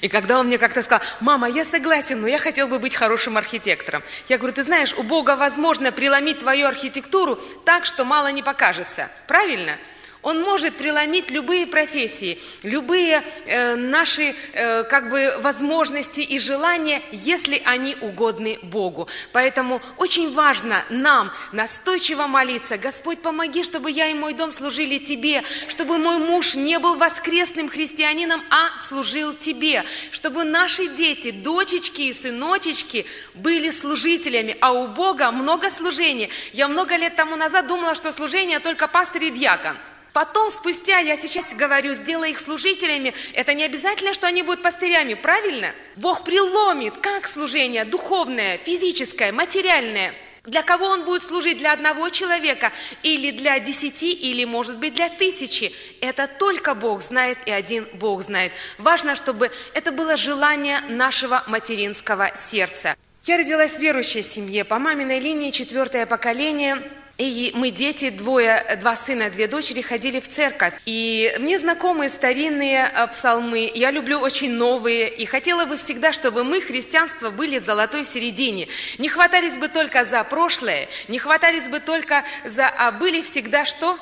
И 0.00 0.08
когда 0.08 0.40
он 0.40 0.48
мне 0.48 0.58
как-то 0.58 0.82
сказал, 0.82 1.02
мама, 1.20 1.48
я 1.48 1.64
согласен, 1.64 2.20
но 2.20 2.26
я 2.26 2.38
хотел 2.38 2.66
бы 2.66 2.80
быть 2.80 2.96
хорошим 2.96 3.38
архитектором. 3.38 4.02
Я 4.28 4.38
говорю, 4.38 4.54
ты 4.54 4.64
знаешь, 4.64 4.92
у 4.94 5.04
Бога 5.04 5.36
возможно 5.36 5.92
преломить 5.92 6.40
твою 6.40 6.66
архитектуру 6.66 7.38
так, 7.64 7.86
что 7.86 8.04
мало 8.04 8.32
не 8.32 8.42
покажется. 8.42 9.08
Правильно? 9.28 9.78
Он 10.26 10.40
может 10.42 10.74
преломить 10.74 11.30
любые 11.30 11.68
профессии, 11.68 12.40
любые 12.64 13.22
э, 13.44 13.76
наши 13.76 14.34
э, 14.54 14.82
как 14.82 15.08
бы 15.08 15.36
возможности 15.38 16.20
и 16.20 16.40
желания, 16.40 17.00
если 17.12 17.62
они 17.64 17.94
угодны 18.00 18.58
Богу. 18.60 19.06
Поэтому 19.32 19.80
очень 19.98 20.34
важно 20.34 20.82
нам 20.90 21.30
настойчиво 21.52 22.26
молиться. 22.26 22.76
Господь, 22.76 23.22
помоги, 23.22 23.62
чтобы 23.62 23.88
я 23.88 24.08
и 24.08 24.14
мой 24.14 24.34
дом 24.34 24.50
служили 24.50 24.98
Тебе, 24.98 25.44
чтобы 25.68 25.96
мой 25.96 26.18
муж 26.18 26.56
не 26.56 26.80
был 26.80 26.96
воскресным 26.96 27.68
христианином, 27.68 28.42
а 28.50 28.76
служил 28.80 29.32
Тебе, 29.32 29.84
чтобы 30.10 30.42
наши 30.42 30.88
дети, 30.88 31.30
дочечки 31.30 32.02
и 32.02 32.12
сыночечки 32.12 33.06
были 33.34 33.70
служителями, 33.70 34.56
а 34.60 34.72
у 34.72 34.88
Бога 34.88 35.30
много 35.30 35.70
служений. 35.70 36.30
Я 36.52 36.66
много 36.66 36.96
лет 36.96 37.14
тому 37.14 37.36
назад 37.36 37.68
думала, 37.68 37.94
что 37.94 38.10
служение 38.10 38.58
только 38.58 38.88
пастор 38.88 39.22
и 39.22 39.30
дьякон. 39.30 39.76
Потом, 40.16 40.48
спустя, 40.50 41.00
я 41.00 41.14
сейчас 41.18 41.54
говорю, 41.54 41.92
сделай 41.92 42.30
их 42.30 42.38
служителями, 42.38 43.12
это 43.34 43.52
не 43.52 43.64
обязательно, 43.64 44.14
что 44.14 44.26
они 44.26 44.42
будут 44.42 44.62
пастырями, 44.62 45.12
правильно? 45.12 45.74
Бог 45.96 46.24
приломит, 46.24 46.96
как 46.96 47.26
служение, 47.26 47.84
духовное, 47.84 48.56
физическое, 48.56 49.30
материальное. 49.30 50.14
Для 50.44 50.62
кого 50.62 50.86
он 50.86 51.04
будет 51.04 51.22
служить? 51.22 51.58
Для 51.58 51.74
одного 51.74 52.08
человека 52.08 52.72
или 53.02 53.30
для 53.30 53.58
десяти, 53.58 54.10
или, 54.10 54.46
может 54.46 54.78
быть, 54.78 54.94
для 54.94 55.10
тысячи. 55.10 55.70
Это 56.00 56.26
только 56.26 56.74
Бог 56.74 57.02
знает 57.02 57.36
и 57.44 57.50
один 57.50 57.86
Бог 57.92 58.22
знает. 58.22 58.52
Важно, 58.78 59.16
чтобы 59.16 59.50
это 59.74 59.92
было 59.92 60.16
желание 60.16 60.80
нашего 60.88 61.44
материнского 61.46 62.34
сердца. 62.34 62.96
Я 63.24 63.36
родилась 63.36 63.72
в 63.72 63.80
верующей 63.80 64.22
семье, 64.22 64.64
по 64.64 64.78
маминой 64.78 65.20
линии 65.20 65.50
четвертое 65.50 66.06
поколение– 66.06 66.80
и 67.18 67.50
мы, 67.54 67.70
дети, 67.70 68.10
двое, 68.10 68.76
два 68.80 68.94
сына, 68.94 69.30
две 69.30 69.46
дочери, 69.46 69.80
ходили 69.80 70.20
в 70.20 70.28
церковь. 70.28 70.74
И 70.84 71.34
мне 71.38 71.58
знакомы 71.58 72.08
старинные 72.08 72.90
э, 72.92 73.06
псалмы, 73.08 73.70
я 73.74 73.90
люблю 73.90 74.20
очень 74.20 74.52
новые. 74.52 75.08
И 75.08 75.24
хотела 75.24 75.64
бы 75.64 75.76
всегда, 75.78 76.12
чтобы 76.12 76.44
мы, 76.44 76.60
христианство, 76.60 77.30
были 77.30 77.58
в 77.58 77.64
золотой 77.64 78.04
середине. 78.04 78.68
Не 78.98 79.08
хватались 79.08 79.56
бы 79.56 79.68
только 79.68 80.04
за 80.04 80.22
прошлое, 80.24 80.88
не 81.08 81.18
хватались 81.18 81.68
бы 81.68 81.80
только 81.80 82.22
за... 82.44 82.68
А 82.68 82.92
были 82.92 83.22
всегда 83.22 83.64
что? 83.64 83.98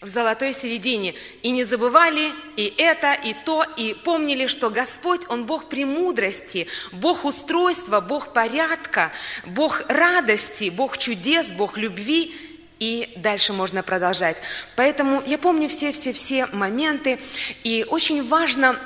В 0.00 0.08
золотой 0.08 0.54
середине. 0.54 1.14
И 1.42 1.50
не 1.50 1.64
забывали 1.64 2.32
и 2.56 2.72
это, 2.78 3.12
и 3.12 3.34
то, 3.44 3.64
и 3.76 3.92
помнили, 3.92 4.46
что 4.46 4.70
Господь, 4.70 5.26
Он 5.28 5.44
Бог 5.44 5.68
премудрости, 5.68 6.66
Бог 6.92 7.24
устройства, 7.24 8.00
Бог 8.00 8.32
порядка, 8.32 9.12
Бог 9.44 9.82
радости, 9.88 10.70
Бог 10.70 10.96
чудес, 10.96 11.52
Бог 11.52 11.76
любви, 11.76 12.34
и 12.78 13.12
дальше 13.16 13.52
можно 13.52 13.82
продолжать. 13.82 14.38
Поэтому 14.74 15.22
я 15.26 15.36
помню 15.36 15.68
все-все-все 15.68 16.46
моменты, 16.46 17.20
и 17.62 17.84
очень 17.88 18.26
важно 18.26 18.76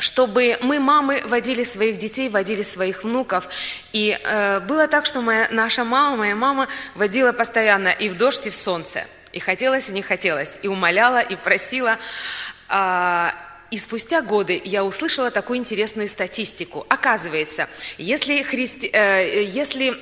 чтобы 0.00 0.56
мы, 0.62 0.78
мамы, 0.78 1.24
водили 1.26 1.64
своих 1.64 1.98
детей, 1.98 2.28
водили 2.28 2.62
своих 2.62 3.02
внуков. 3.02 3.48
И 3.92 4.16
э, 4.22 4.60
было 4.60 4.86
так, 4.86 5.06
что 5.06 5.20
моя, 5.20 5.48
наша 5.50 5.82
мама, 5.82 6.18
моя 6.18 6.36
мама 6.36 6.68
водила 6.94 7.32
постоянно 7.32 7.88
и 7.88 8.08
в 8.08 8.16
дождь, 8.16 8.46
и 8.46 8.50
в 8.50 8.54
солнце– 8.54 9.04
и 9.32 9.40
хотелось, 9.40 9.88
и 9.88 9.92
не 9.92 10.02
хотелось, 10.02 10.58
и 10.62 10.68
умоляла, 10.68 11.20
и 11.20 11.36
просила. 11.36 11.98
А, 12.68 13.34
и 13.70 13.76
спустя 13.76 14.22
годы 14.22 14.60
я 14.64 14.84
услышала 14.84 15.30
такую 15.30 15.58
интересную 15.58 16.08
статистику. 16.08 16.86
Оказывается, 16.88 17.68
если, 17.98 18.42
христи... 18.42 18.90
Э, 18.92 19.44
если 19.44 19.94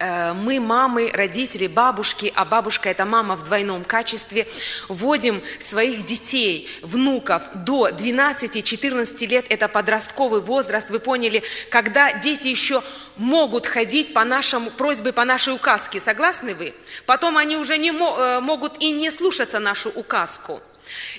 мы, 0.00 0.60
мамы, 0.60 1.10
родители, 1.12 1.66
бабушки, 1.66 2.32
а 2.34 2.44
бабушка– 2.44 2.88
это 2.90 3.04
мама 3.04 3.36
в 3.36 3.44
двойном 3.44 3.84
качестве, 3.84 4.46
вводим 4.88 5.42
своих 5.58 6.04
детей, 6.04 6.68
внуков 6.82 7.42
до 7.54 7.88
12-14 7.88 9.26
лет, 9.26 9.46
это 9.50 9.68
подростковый 9.68 10.40
возраст, 10.40 10.88
вы 10.90 11.00
поняли, 11.00 11.42
когда 11.70 12.12
дети 12.12 12.48
еще 12.48 12.82
могут 13.16 13.66
ходить 13.66 14.14
по 14.14 14.24
нашему 14.24 14.70
просьбе, 14.70 15.12
по 15.12 15.24
нашей 15.24 15.54
указке, 15.54 16.00
согласны 16.00 16.54
вы? 16.54 16.74
Потом 17.06 17.36
они 17.36 17.56
уже 17.56 17.76
не 17.76 17.90
э, 17.90 18.40
могут 18.40 18.82
и 18.82 18.90
не 18.92 19.10
слушаться 19.10 19.58
нашу 19.58 19.90
указку. 19.90 20.62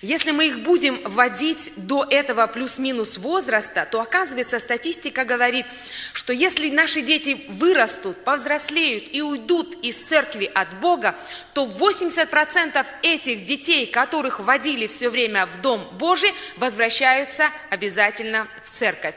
Если 0.01 0.31
мы 0.31 0.47
их 0.47 0.59
будем 0.59 1.01
вводить 1.03 1.71
до 1.75 2.05
этого 2.09 2.47
плюс-минус 2.47 3.17
возраста, 3.17 3.87
то 3.89 4.01
оказывается 4.01 4.59
статистика 4.59 5.25
говорит, 5.25 5.65
что 6.13 6.33
если 6.33 6.69
наши 6.69 7.01
дети 7.01 7.45
вырастут, 7.49 8.23
повзрослеют 8.23 9.05
и 9.11 9.21
уйдут 9.21 9.75
из 9.83 9.97
церкви 9.97 10.49
от 10.53 10.79
Бога, 10.79 11.15
то 11.53 11.65
80% 11.65 12.85
этих 13.03 13.43
детей, 13.43 13.85
которых 13.85 14.39
вводили 14.39 14.87
все 14.87 15.09
время 15.09 15.45
в 15.45 15.61
Дом 15.61 15.87
Божий, 15.97 16.33
возвращаются 16.57 17.49
обязательно 17.69 18.47
в 18.63 18.69
церковь. 18.69 19.15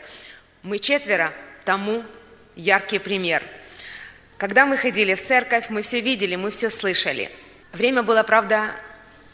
Мы 0.63 0.79
четверо 0.79 1.33
тому 1.65 2.05
яркий 2.57 2.99
пример. 2.99 3.43
Когда 4.37 4.67
мы 4.67 4.77
ходили 4.77 5.15
в 5.15 5.23
церковь, 5.23 5.71
мы 5.71 5.83
все 5.83 6.01
видели, 6.01 6.37
мы 6.37 6.51
все 6.51 6.69
слышали. 6.69 7.31
Время 7.73 8.03
было, 8.03 8.23
правда, 8.23 8.75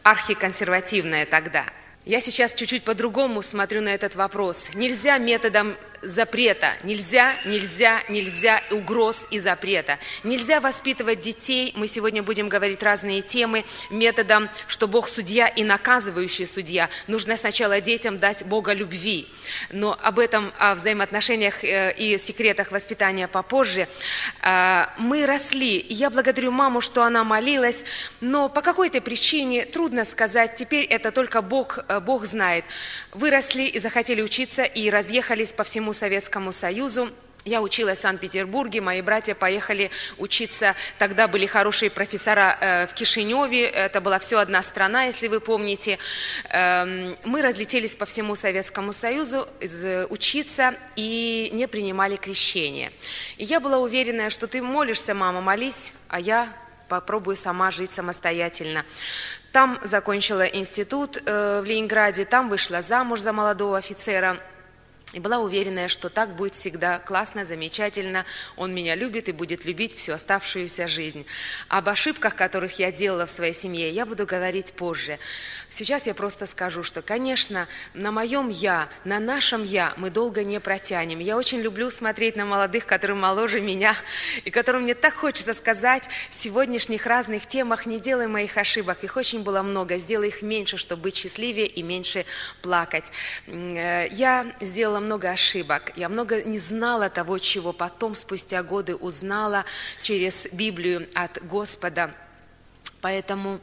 архиконсервативное 0.03 1.27
тогда. 1.27 1.65
Я 2.05 2.21
сейчас 2.21 2.55
чуть-чуть 2.55 2.85
по-другому 2.85 3.43
смотрю 3.43 3.83
на 3.83 3.91
этот 3.91 4.15
вопрос. 4.15 4.71
Нельзя 4.75 5.19
методом 5.19 5.77
запрета. 6.03 6.75
Нельзя, 6.83 7.35
нельзя, 7.45 8.03
нельзя 8.09 8.63
угроз 8.71 9.27
и 9.31 9.41
запрета. 9.41 9.99
Нельзя 10.25 10.61
воспитывать 10.61 11.21
детей, 11.21 11.73
мы 11.77 11.87
сегодня 11.87 12.23
будем 12.23 12.49
говорить 12.49 12.83
разные 12.83 13.23
темы, 13.23 13.65
методом, 13.91 14.49
что 14.67 14.89
Бог 14.89 15.09
судья 15.09 15.49
и 15.49 15.63
наказывающий 15.63 16.47
судья. 16.47 16.89
Нужно 17.07 17.37
сначала 17.37 17.81
детям 17.81 18.19
дать 18.19 18.45
Бога 18.45 18.73
любви. 18.73 19.29
Но 19.71 19.99
об 20.03 20.19
этом, 20.19 20.53
о 20.59 20.75
взаимоотношениях 20.75 21.65
э, 21.65 21.93
и 21.97 22.19
секретах 22.19 22.73
воспитания 22.73 23.29
попозже. 23.29 23.89
А, 24.41 24.93
мы 24.99 25.27
росли, 25.27 25.85
я 25.89 26.11
благодарю 26.11 26.51
маму, 26.51 26.81
что 26.81 27.03
она 27.03 27.25
молилась, 27.25 27.85
но 28.21 28.49
по 28.49 28.63
какой-то 28.63 29.01
причине, 29.01 29.65
трудно 29.65 30.05
сказать, 30.05 30.55
теперь 30.55 30.85
это 30.85 31.13
только 31.13 31.43
Бог, 31.43 31.79
э, 31.89 32.01
Бог 32.01 32.25
знает. 32.25 32.65
Выросли 33.13 33.65
и 33.65 33.79
захотели 33.79 34.23
учиться, 34.23 34.63
и 34.63 34.91
разъехались 34.91 35.53
по 35.53 35.65
всему 35.65 35.90
Советскому 35.93 36.53
Союзу. 36.53 37.11
Я 37.45 37.63
училась 37.63 37.99
в 37.99 38.03
Санкт-Петербурге, 38.03 38.83
мои 38.83 39.01
братья 39.01 39.35
поехали 39.35 39.91
учиться, 40.19 40.75
тогда 40.99 41.27
были 41.27 41.47
хорошие 41.47 41.91
профессора 41.91 42.59
э, 42.61 42.87
в 42.87 42.93
Кишиневе, 42.93 43.65
это 43.65 44.03
была 44.03 44.19
все 44.19 44.41
одна 44.41 44.61
страна, 44.63 45.05
если 45.05 45.27
вы 45.27 45.41
помните. 45.41 45.99
Э, 46.51 47.15
мы 47.25 47.41
разлетелись 47.41 47.97
по 47.97 48.05
всему 48.05 48.35
Советскому 48.35 48.93
Союзу 48.93 49.49
э, 49.61 50.07
учиться 50.11 50.75
и 50.97 51.49
не 51.55 51.67
принимали 51.67 52.17
крещение. 52.17 52.93
И 53.39 53.45
я 53.45 53.59
была 53.59 53.79
уверена, 53.79 54.29
что 54.29 54.47
ты 54.47 54.61
молишься, 54.61 55.15
мама, 55.15 55.41
молись, 55.41 55.95
а 56.09 56.21
я 56.21 56.53
попробую 56.89 57.37
сама 57.37 57.71
жить 57.71 57.91
самостоятельно. 57.91 58.85
Там 59.51 59.79
закончила 59.83 60.45
институт 60.45 61.23
э, 61.25 61.63
в 61.63 61.65
Ленинграде, 61.65 62.27
там 62.27 62.51
вышла 62.51 62.83
замуж 62.83 63.21
за 63.21 63.33
молодого 63.33 63.79
офицера– 63.79 64.37
и 65.13 65.19
была 65.19 65.39
уверена, 65.39 65.89
что 65.89 66.09
так 66.09 66.37
будет 66.37 66.55
всегда 66.55 67.01
классно, 67.01 67.45
замечательно, 67.45 68.25
он 68.57 68.73
меня 68.73 68.95
любит 68.95 69.29
и 69.29 69.33
будет 69.33 69.65
любить 69.65 69.97
всю 69.97 70.13
оставшуюся 70.13 70.87
жизнь. 70.87 71.27
Об 71.69 71.89
ошибках, 71.89 72.37
которых 72.37 72.79
я 72.79 72.93
делала 72.93 73.27
в 73.27 73.31
своей 73.31 73.53
семье, 73.53 73.91
я 73.91 74.07
буду 74.07 74.25
говорить 74.25 74.73
позже. 74.73 75.19
Сейчас 75.69 76.07
я 76.07 76.15
просто 76.15 76.47
скажу, 76.47 76.85
что, 76.85 77.03
конечно, 77.03 77.67
на 77.93 78.13
моем 78.13 78.51
«я», 78.51 78.89
на 79.05 79.19
нашем 79.19 79.65
«я» 79.65 79.95
мы 79.97 80.11
долго 80.11 80.45
не 80.45 80.61
протянем. 80.61 81.19
Я 81.19 81.37
очень 81.37 81.61
люблю 81.61 81.91
смотреть 81.91 82.37
на 82.37 82.45
молодых, 82.45 82.87
которые 82.87 83.17
моложе 83.17 83.61
меня, 83.61 83.97
и 84.45 84.51
которым 84.51 84.83
мне 84.83 84.95
так 84.95 85.15
хочется 85.15 85.55
сказать 85.55 86.09
в 86.29 86.35
сегодняшних 86.35 87.07
разных 87.07 87.47
темах, 87.47 87.87
не 87.87 87.99
делай 87.99 88.29
моих 88.29 88.57
ошибок, 88.57 89.03
их 89.03 89.17
очень 89.17 89.43
было 89.43 89.63
много, 89.63 89.99
сделай 89.99 90.29
их 90.29 90.43
меньше, 90.43 90.77
чтобы 90.77 91.03
быть 91.03 91.17
счастливее 91.17 91.67
и 91.67 91.83
меньше 91.83 92.25
плакать. 92.63 93.11
Э, 93.47 94.07
я 94.13 94.47
сделала 94.61 95.00
много 95.01 95.31
ошибок, 95.31 95.93
я 95.97 96.09
много 96.09 96.43
не 96.43 96.59
знала 96.59 97.11
того, 97.11 97.39
чего 97.39 97.73
потом, 97.73 98.15
спустя 98.15 98.63
годы, 98.63 98.95
узнала 98.95 99.65
через 100.03 100.47
Библию 100.53 101.09
от 101.15 101.43
Господа. 101.45 102.15
Поэтому 103.01 103.61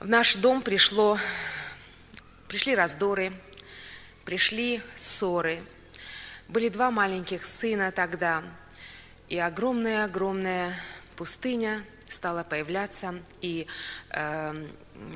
в 0.00 0.08
наш 0.08 0.36
дом 0.36 0.62
пришло, 0.62 1.18
пришли 2.48 2.74
раздоры, 2.74 3.32
пришли 4.24 4.82
ссоры. 4.94 5.62
Были 6.48 6.68
два 6.68 6.90
маленьких 6.90 7.44
сына 7.44 7.92
тогда, 7.92 8.42
и 9.28 9.38
огромная-огромная 9.38 10.78
пустыня 11.16 11.84
стала 12.08 12.44
появляться, 12.44 13.14
и 13.40 13.66
э, 14.10 14.66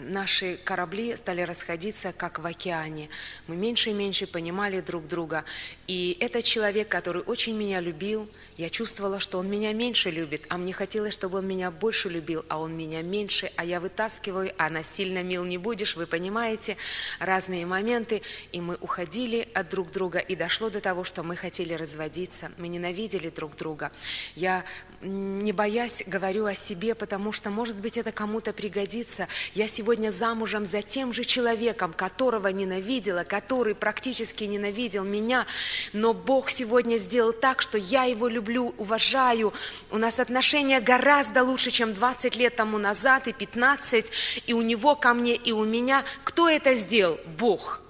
наши 0.01 0.57
корабли 0.57 1.17
стали 1.17 1.43
расходиться, 1.43 2.13
как 2.13 2.39
в 2.39 2.47
океане. 2.47 3.09
Мы 3.47 3.57
меньше 3.57 3.91
и 3.91 3.93
меньше 3.93 4.27
понимали 4.27 4.81
друг 4.81 5.07
друга. 5.07 5.45
И 5.87 6.17
этот 6.21 6.45
человек, 6.45 6.89
который 6.89 7.23
очень 7.23 7.57
меня 7.57 7.81
любил, 7.81 8.29
я 8.57 8.69
чувствовала, 8.69 9.21
что 9.21 9.39
он 9.39 9.49
меня 9.49 9.73
меньше 9.73 10.11
любит, 10.11 10.45
а 10.51 10.59
мне 10.59 10.75
хотелось, 10.75 11.15
чтобы 11.15 11.39
он 11.39 11.49
меня 11.49 11.71
больше 11.71 12.11
любил, 12.11 12.45
а 12.49 12.59
он 12.59 12.77
меня 12.77 13.01
меньше, 13.01 13.51
а 13.57 13.65
я 13.65 13.81
вытаскиваю, 13.81 14.53
а 14.59 14.69
насильно 14.69 15.23
мил 15.23 15.45
не 15.45 15.57
будешь, 15.57 15.97
вы 15.97 16.07
понимаете, 16.07 16.77
разные 17.19 17.65
моменты. 17.65 18.21
И 18.53 18.61
мы 18.61 18.77
уходили 18.77 19.49
от 19.55 19.71
друг 19.71 19.91
друга, 19.93 20.19
и 20.19 20.37
дошло 20.37 20.69
до 20.69 20.81
того, 20.81 21.05
что 21.05 21.23
мы 21.23 21.37
хотели 21.37 21.73
разводиться, 21.73 22.53
мы 22.59 22.69
ненавидели 22.69 23.31
друг 23.31 23.57
друга. 23.57 23.93
Я, 24.35 24.65
не 25.01 25.53
боясь, 25.53 26.03
говорю 26.07 26.45
о 26.45 26.55
себе, 26.55 26.95
потому 26.95 27.33
что, 27.33 27.49
может 27.49 27.81
быть, 27.81 27.97
это 27.97 28.13
кому-то 28.13 28.53
пригодится. 28.53 29.27
Я 29.55 29.69
сегодня 29.71 30.11
замужем 30.11 30.67
за 30.67 30.83
тем 30.83 31.13
же 31.13 31.25
человеком, 31.25 31.93
которого 31.93 32.49
ненавидела, 32.49 33.25
который 33.25 33.75
практически 33.75 34.45
ненавидел 34.45 35.05
меня, 35.05 35.47
но 35.93 36.13
Бог 36.13 36.51
сегодня 36.51 36.99
сделал 36.99 37.33
так, 37.33 37.63
что 37.63 37.79
я 37.79 38.05
его 38.05 38.29
люблю, 38.29 38.75
уважаю. 38.77 39.55
У 39.91 39.99
нас 39.99 40.21
отношения 40.21 40.81
гораздо 40.81 41.43
лучше, 41.43 41.71
чем 41.71 41.95
20 41.95 42.37
лет 42.37 42.57
тому 42.57 42.79
назад 42.79 43.29
и 43.29 43.33
15, 43.33 44.13
и 44.47 44.53
у 44.53 44.63
него 44.63 44.95
ко 44.97 45.15
мне, 45.15 45.37
и 45.37 45.53
у 45.53 45.65
меня. 45.65 46.05
Кто 46.25 46.49
это 46.49 46.75
сделал? 46.75 47.19
Бог. 47.39 47.81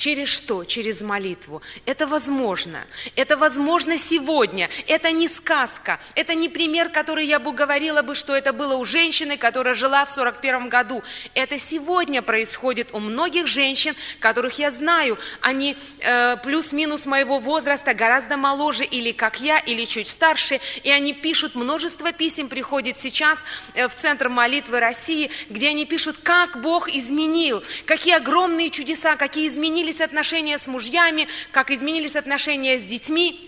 Через 0.00 0.30
что? 0.30 0.64
Через 0.64 1.02
молитву. 1.02 1.60
Это 1.84 2.06
возможно. 2.06 2.86
Это 3.16 3.36
возможно 3.36 3.98
сегодня. 3.98 4.70
Это 4.86 5.10
не 5.10 5.28
сказка. 5.28 6.00
Это 6.14 6.34
не 6.34 6.48
пример, 6.48 6.88
который 6.88 7.26
я 7.26 7.38
бы 7.38 7.52
говорила 7.52 8.00
бы, 8.00 8.14
что 8.14 8.34
это 8.34 8.54
было 8.54 8.76
у 8.76 8.86
женщины, 8.86 9.36
которая 9.36 9.74
жила 9.74 10.06
в 10.06 10.10
41 10.10 10.70
году. 10.70 11.02
Это 11.34 11.58
сегодня 11.58 12.22
происходит 12.22 12.94
у 12.94 12.98
многих 12.98 13.46
женщин, 13.46 13.94
которых 14.20 14.58
я 14.58 14.70
знаю. 14.70 15.18
Они 15.42 15.76
э, 15.98 16.38
плюс-минус 16.42 17.04
моего 17.04 17.38
возраста, 17.38 17.92
гораздо 17.92 18.38
моложе 18.38 18.84
или 18.84 19.12
как 19.12 19.42
я, 19.42 19.58
или 19.58 19.84
чуть 19.84 20.08
старше. 20.08 20.62
И 20.82 20.90
они 20.90 21.12
пишут, 21.12 21.54
множество 21.54 22.10
писем 22.12 22.48
приходит 22.48 22.96
сейчас 22.96 23.44
э, 23.74 23.86
в 23.86 23.94
Центр 23.94 24.30
молитвы 24.30 24.80
России, 24.80 25.30
где 25.50 25.68
они 25.68 25.84
пишут, 25.84 26.16
как 26.22 26.62
Бог 26.62 26.88
изменил, 26.88 27.62
какие 27.84 28.14
огромные 28.14 28.70
чудеса, 28.70 29.16
какие 29.16 29.46
изменились 29.46 29.89
изменились 29.90 30.00
отношения 30.00 30.58
с 30.58 30.66
мужьями, 30.66 31.28
как 31.50 31.70
изменились 31.70 32.16
отношения 32.16 32.78
с 32.78 32.84
детьми, 32.84 33.46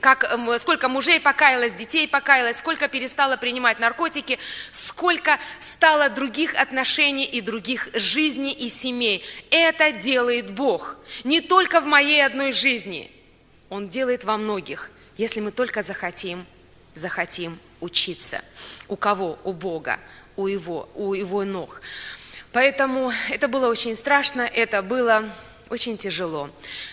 как, 0.00 0.24
эм, 0.24 0.58
сколько 0.58 0.88
мужей 0.88 1.20
покаялось, 1.20 1.72
детей 1.72 2.06
покаялось, 2.08 2.58
сколько 2.58 2.88
перестало 2.88 3.36
принимать 3.36 3.78
наркотики, 3.78 4.38
сколько 4.72 5.38
стало 5.60 6.08
других 6.08 6.54
отношений 6.54 7.24
и 7.24 7.40
других 7.40 7.88
жизней 7.94 8.52
и 8.52 8.70
семей. 8.70 9.24
Это 9.50 9.92
делает 9.92 10.50
Бог. 10.50 10.96
Не 11.24 11.40
только 11.40 11.80
в 11.80 11.86
моей 11.86 12.24
одной 12.24 12.52
жизни. 12.52 13.10
Он 13.70 13.88
делает 13.88 14.24
во 14.24 14.36
многих, 14.36 14.90
если 15.16 15.40
мы 15.40 15.50
только 15.50 15.82
захотим, 15.82 16.46
захотим 16.94 17.58
учиться. 17.80 18.40
У 18.88 18.96
кого? 18.96 19.38
У 19.44 19.52
Бога, 19.52 19.98
у 20.36 20.46
Его, 20.46 20.88
у 20.94 21.12
Его 21.14 21.44
ног. 21.44 21.82
Поэтому 22.52 23.12
это 23.30 23.46
было 23.46 23.68
очень 23.68 23.94
страшно, 23.94 24.40
это 24.40 24.82
было 24.82 25.28
очень 25.70 25.98
тяжело. 25.98 26.50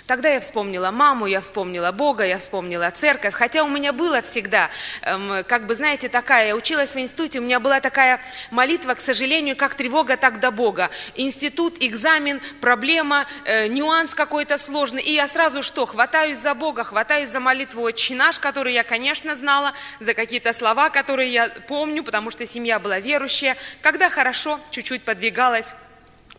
Тогда 0.08 0.30
я 0.30 0.40
вспомнила 0.40 0.92
маму, 0.92 1.26
я 1.26 1.42
вспомнила 1.42 1.92
Бога, 1.92 2.26
я 2.26 2.38
вспомнила 2.38 2.92
церковь, 2.92 3.34
хотя 3.34 3.64
у 3.64 3.70
меня 3.70 3.94
было 3.94 4.22
всегда, 4.22 4.70
эм, 5.02 5.44
как 5.46 5.66
бы, 5.66 5.76
знаете, 5.76 6.10
такая, 6.10 6.48
я 6.48 6.56
училась 6.56 6.96
в 6.96 7.00
институте, 7.00 7.40
у 7.40 7.44
меня 7.44 7.60
была 7.60 7.80
такая 7.80 8.20
молитва, 8.52 8.94
к 8.96 9.02
сожалению, 9.02 9.56
как 9.56 9.76
тревога, 9.76 10.18
так 10.18 10.40
до 10.40 10.52
Бога. 10.52 10.90
Институт, 11.16 11.78
экзамен, 11.80 12.42
проблема, 12.62 13.26
э, 13.46 13.68
нюанс 13.68 14.14
какой-то 14.14 14.58
сложный, 14.58 15.02
и 15.02 15.14
я 15.14 15.28
сразу 15.28 15.64
что, 15.64 15.86
хватаюсь 15.86 16.38
за 16.38 16.54
Бога, 16.54 16.84
хватаюсь 16.84 17.30
за 17.30 17.40
молитву 17.40 17.82
«Отче 17.84 18.16
наш», 18.16 18.40
которую 18.40 18.74
я, 18.74 18.84
конечно, 18.84 19.36
знала, 19.36 19.74
за 20.00 20.14
какие-то 20.14 20.54
слова, 20.54 20.90
которые 20.90 21.32
я 21.32 21.50
помню, 21.68 22.04
потому 22.04 22.32
что 22.32 22.46
семья 22.46 22.80
была 22.80 23.00
верующая. 23.00 23.56
Когда 23.82 24.10
хорошо, 24.10 24.60
чуть-чуть 24.72 25.04
подвигалась, 25.04 25.74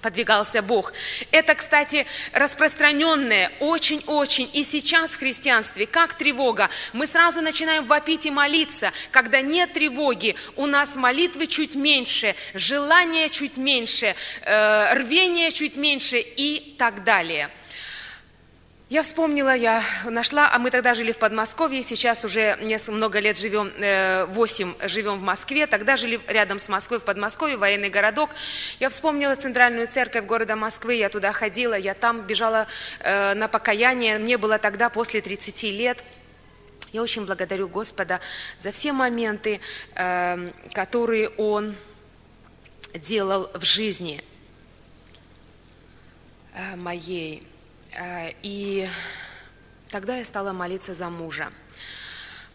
подвигался 0.06 0.62
Бог. 0.62 0.92
Это, 1.32 1.56
кстати, 1.56 2.06
распространенное 2.30 3.50
очень-очень 3.58 4.48
и 4.52 4.62
сейчас 4.62 5.10
в 5.10 5.18
христианстве, 5.18 5.84
как 5.88 6.14
тревога. 6.14 6.70
Мы 6.92 7.08
сразу 7.08 7.40
начинаем 7.40 7.84
вопить 7.86 8.24
и 8.24 8.30
молиться. 8.30 8.92
Когда 9.10 9.40
нет 9.40 9.72
тревоги, 9.72 10.36
у 10.54 10.66
нас 10.66 10.94
молитвы 10.94 11.48
чуть 11.48 11.74
меньше, 11.74 12.36
желания 12.54 13.28
чуть 13.30 13.56
меньше, 13.56 14.14
э, 14.42 14.94
рвения 14.94 15.50
чуть 15.50 15.74
меньше 15.74 16.18
и 16.20 16.76
так 16.78 17.02
далее. 17.02 17.50
Я 18.88 19.02
вспомнила, 19.02 19.52
я 19.52 19.82
нашла, 20.04 20.48
а 20.52 20.60
мы 20.60 20.70
тогда 20.70 20.94
жили 20.94 21.10
в 21.10 21.18
Подмосковье, 21.18 21.82
сейчас 21.82 22.24
уже 22.24 22.56
много 22.86 23.18
лет 23.18 23.36
живем, 23.36 23.72
8 24.32 24.74
э, 24.78 24.88
живем 24.88 25.18
в 25.18 25.22
Москве, 25.22 25.66
тогда 25.66 25.96
жили 25.96 26.20
рядом 26.28 26.60
с 26.60 26.68
Москвой 26.68 27.00
в 27.00 27.02
Подмосковье, 27.02 27.56
военный 27.56 27.90
городок. 27.90 28.30
Я 28.78 28.88
вспомнила 28.88 29.34
центральную 29.34 29.88
церковь 29.88 30.24
города 30.24 30.54
Москвы, 30.54 30.94
я 30.94 31.08
туда 31.08 31.32
ходила, 31.32 31.74
я 31.74 31.94
там 31.94 32.22
бежала 32.22 32.68
э, 33.00 33.34
на 33.34 33.48
покаяние, 33.48 34.20
мне 34.20 34.38
было 34.38 34.56
тогда 34.56 34.88
после 34.88 35.20
30 35.20 35.64
лет. 35.64 36.04
Я 36.92 37.02
очень 37.02 37.26
благодарю 37.26 37.66
Господа 37.66 38.20
за 38.60 38.70
все 38.70 38.92
моменты, 38.92 39.58
э, 39.96 40.52
которые 40.72 41.30
Он 41.30 41.74
делал 42.94 43.50
в 43.52 43.64
жизни 43.64 44.22
моей. 46.76 47.42
Э, 47.96 48.32
и 48.42 48.88
тогда 49.90 50.16
я 50.16 50.24
стала 50.24 50.52
молиться 50.52 50.94
за 50.94 51.08
мужа. 51.08 51.50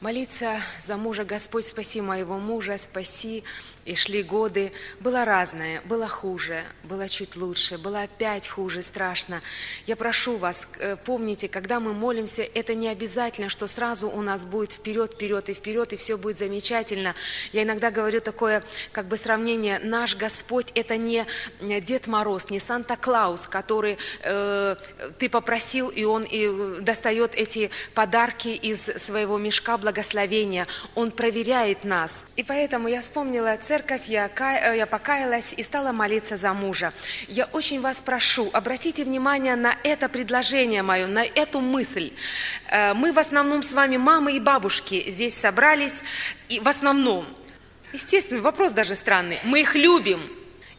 Молиться 0.02 0.60
за 0.80 0.98
мужа, 0.98 1.26
Господь, 1.26 1.64
спаси 1.64 2.02
моего 2.02 2.40
мужа, 2.40 2.76
спаси 2.80 3.44
и 3.86 3.94
шли 3.94 4.24
годы. 4.24 4.72
Было 5.00 5.26
разное, 5.26 5.82
было 5.86 6.08
хуже, 6.08 6.64
было 6.84 7.08
чуть 7.08 7.36
лучше, 7.36 7.78
было 7.78 8.02
опять 8.02 8.48
хуже, 8.48 8.82
страшно. 8.82 9.42
Я 9.86 9.96
прошу 9.96 10.38
вас, 10.38 10.68
э, 10.80 10.98
помните, 10.98 11.48
когда 11.48 11.80
мы 11.80 11.94
молимся, 11.94 12.42
это 12.42 12.74
не 12.74 12.88
обязательно, 12.88 13.48
что 13.50 13.68
сразу 13.68 14.10
у 14.10 14.22
нас 14.22 14.44
будет 14.46 14.74
вперед, 14.74 15.14
вперед 15.14 15.50
и 15.50 15.54
вперед, 15.54 15.94
и 15.94 15.98
все 15.98 16.18
будет 16.18 16.40
замечательно. 16.40 17.14
Я 17.54 17.62
иногда 17.62 17.92
говорю 17.92 18.22
такое 18.22 18.64
как 18.92 19.06
бы 19.06 19.18
сравнение. 19.18 19.78
Наш 19.80 20.16
Господь– 20.16 20.72
это 20.76 20.98
не 20.98 21.28
Дед 21.60 22.08
Мороз, 22.08 22.50
не 22.50 22.60
Санта-Клаус, 22.60 23.48
который 23.48 24.00
э, 24.24 24.76
ты 25.20 25.30
попросил, 25.30 25.90
и 25.90 26.04
он 26.06 26.24
и 26.24 26.82
достает 26.82 27.36
эти 27.36 27.70
подарки 27.94 28.48
из 28.48 28.82
своего 28.82 29.38
мешка 29.38 29.78
благословения. 29.92 30.68
Он 30.96 31.12
проверяет 31.12 31.84
нас. 31.84 32.26
И 32.38 32.44
поэтому 32.44 32.88
я 32.88 33.02
вспомнила 33.02 33.58
церковь, 33.62 34.06
я, 34.08 34.28
э, 34.28 34.78
я 34.78 34.88
покаялась 34.88 35.54
и 35.58 35.64
стала 35.64 35.92
молиться 35.92 36.38
за 36.38 36.54
мужа. 36.54 36.94
Я 37.28 37.46
очень 37.52 37.82
вас 37.82 38.02
прошу, 38.02 38.50
обратите 38.54 39.04
внимание 39.04 39.56
на 39.56 39.76
это 39.84 40.08
предложение 40.08 40.82
мое, 40.82 41.08
на 41.08 41.26
эту 41.26 41.60
мысль. 41.60 42.14
Э, 42.70 42.94
мы 42.94 43.12
в 43.12 43.20
основном 43.20 43.64
с 43.64 43.74
вами, 43.74 43.98
мамы 43.98 44.32
и 44.38 44.40
бабушки, 44.40 45.10
здесь 45.10 45.36
собрались, 45.36 46.04
и 46.48 46.60
в 46.60 46.68
основном, 46.68 47.26
естественно, 47.92 48.42
вопрос 48.42 48.72
даже 48.72 48.96
странный, 48.96 49.40
мы 49.44 49.60
их 49.60 49.76
любим 49.76 50.22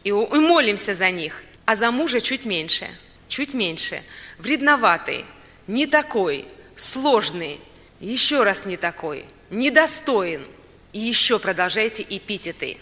и 0.03 0.11
молимся 0.11 0.95
за 0.95 1.11
них, 1.11 1.43
а 1.65 1.75
за 1.75 1.91
мужа 1.91 2.19
чуть 2.19 2.45
меньше, 2.45 2.87
чуть 3.27 3.53
меньше, 3.53 4.01
вредноватый, 4.39 5.25
не 5.67 5.85
такой, 5.85 6.45
сложный, 6.75 7.59
еще 8.05 8.43
раз 8.43 8.65
не 8.65 8.77
такой, 8.77 9.25
недостоин– 9.49 10.45
и 10.93 10.99
еще 10.99 11.39
продолжайте 11.39 12.05
эпитеты. 12.07 12.77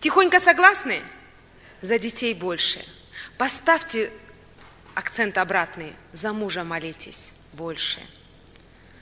Тихонько 0.00 0.40
согласны? 0.40 1.00
За 1.80 1.98
детей 1.98 2.34
больше. 2.34 2.84
Поставьте 3.38 4.10
акцент 4.94 5.38
обратный. 5.38 5.92
За 6.10 6.32
мужа 6.32 6.64
молитесь 6.64 7.32
больше. 7.52 8.00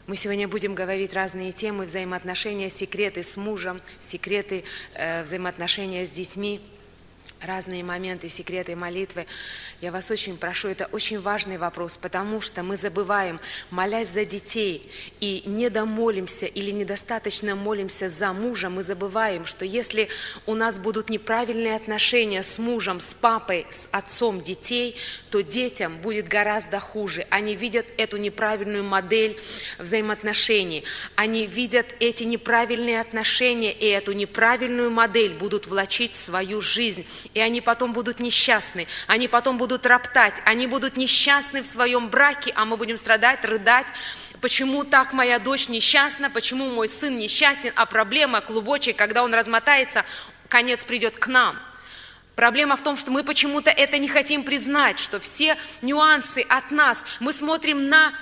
Мы 0.06 0.16
сегодня 0.16 0.46
будем 0.46 0.74
говорить 0.74 1.14
разные 1.14 1.52
темы, 1.52 1.86
взаимоотношения, 1.86 2.68
секреты 2.68 3.22
с 3.22 3.36
мужем, 3.36 3.80
секреты 4.00 4.64
э, 4.94 5.22
взаимоотношения 5.22 6.04
с 6.04 6.10
детьми 6.10 6.60
разные 7.40 7.82
моменты, 7.82 8.28
секреты 8.28 8.76
молитвы. 8.76 9.26
Я 9.80 9.92
вас 9.92 10.10
очень 10.10 10.36
прошу, 10.36 10.68
это 10.68 10.86
очень 10.86 11.20
важный 11.20 11.58
вопрос, 11.58 11.96
потому 11.96 12.40
что 12.40 12.62
мы 12.62 12.76
забываем, 12.76 13.40
молясь 13.70 14.08
за 14.08 14.24
детей 14.24 14.90
и 15.20 15.42
недомолимся 15.46 16.46
или 16.46 16.70
недостаточно 16.70 17.54
молимся 17.54 18.08
за 18.08 18.32
мужа, 18.32 18.68
мы 18.68 18.82
забываем, 18.82 19.46
что 19.46 19.64
если 19.64 20.08
у 20.46 20.54
нас 20.54 20.78
будут 20.78 21.08
неправильные 21.08 21.76
отношения 21.76 22.42
с 22.42 22.58
мужем, 22.58 23.00
с 23.00 23.14
папой, 23.14 23.66
с 23.70 23.88
отцом 23.90 24.40
детей, 24.40 24.96
то 25.30 25.42
детям 25.42 25.98
будет 25.98 26.28
гораздо 26.28 26.78
хуже. 26.78 27.26
Они 27.30 27.54
видят 27.54 27.86
эту 27.96 28.18
неправильную 28.18 28.84
модель 28.84 29.40
взаимоотношений, 29.78 30.84
они 31.16 31.46
видят 31.46 31.86
эти 32.00 32.24
неправильные 32.24 33.00
отношения 33.00 33.72
и 33.72 33.86
эту 33.86 34.12
неправильную 34.12 34.90
модель 34.90 35.32
будут 35.32 35.66
влачить 35.66 36.12
в 36.12 36.16
свою 36.16 36.60
жизнь 36.60 37.06
и 37.34 37.40
они 37.40 37.60
потом 37.60 37.92
будут 37.92 38.20
несчастны, 38.20 38.86
они 39.06 39.28
потом 39.28 39.58
будут 39.58 39.86
роптать, 39.86 40.34
они 40.44 40.66
будут 40.66 40.96
несчастны 40.96 41.62
в 41.62 41.66
своем 41.66 42.08
браке, 42.08 42.52
а 42.56 42.64
мы 42.64 42.76
будем 42.76 42.96
страдать, 42.96 43.44
рыдать, 43.44 43.86
почему 44.40 44.84
так 44.84 45.12
моя 45.12 45.38
дочь 45.38 45.68
несчастна, 45.68 46.30
почему 46.30 46.68
мой 46.70 46.88
сын 46.88 47.16
несчастен, 47.18 47.72
а 47.76 47.86
проблема 47.86 48.40
клубочек, 48.40 48.96
когда 48.96 49.22
он 49.22 49.32
размотается, 49.34 50.04
конец 50.48 50.84
придет 50.84 51.18
к 51.18 51.26
нам. 51.28 51.58
Проблема 52.34 52.76
в 52.76 52.82
том, 52.82 52.96
что 52.96 53.10
мы 53.10 53.22
почему-то 53.22 53.70
это 53.70 53.98
не 53.98 54.08
хотим 54.08 54.44
признать, 54.44 54.98
что 54.98 55.20
все 55.20 55.56
нюансы 55.82 56.44
от 56.48 56.70
нас, 56.70 57.04
мы 57.20 57.32
смотрим 57.32 57.88
на 57.88 58.14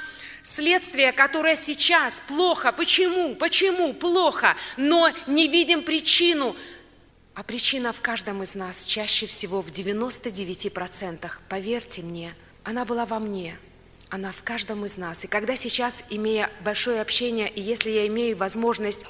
следствие, 0.43 1.13
которое 1.13 1.57
сейчас 1.57 2.23
плохо. 2.27 2.73
Почему? 2.73 3.35
Почему 3.37 3.93
плохо? 3.93 4.57
Но 4.77 5.11
не 5.27 5.47
видим 5.47 5.83
причину. 5.83 6.57
А 7.39 7.45
причина 7.45 7.93
в 7.93 8.01
каждом 8.01 8.43
из 8.43 8.57
нас, 8.57 8.83
чаще 8.83 9.29
всего 9.29 9.63
в 9.63 9.69
99%, 9.69 11.31
поверьте 11.49 12.03
мне, 12.03 12.35
она 12.65 12.85
была 12.85 13.07
во 13.07 13.21
мне, 13.21 13.57
она 14.11 14.33
в 14.33 14.43
каждом 14.43 14.85
из 14.85 14.97
нас. 14.97 15.23
И 15.23 15.29
когда 15.29 15.55
сейчас, 15.55 16.03
имея 16.11 16.51
большое 16.65 17.01
общение, 17.01 17.49
и 17.49 17.61
если 17.61 17.91
я 17.91 18.09
имею 18.09 18.37
возможность 18.37 19.05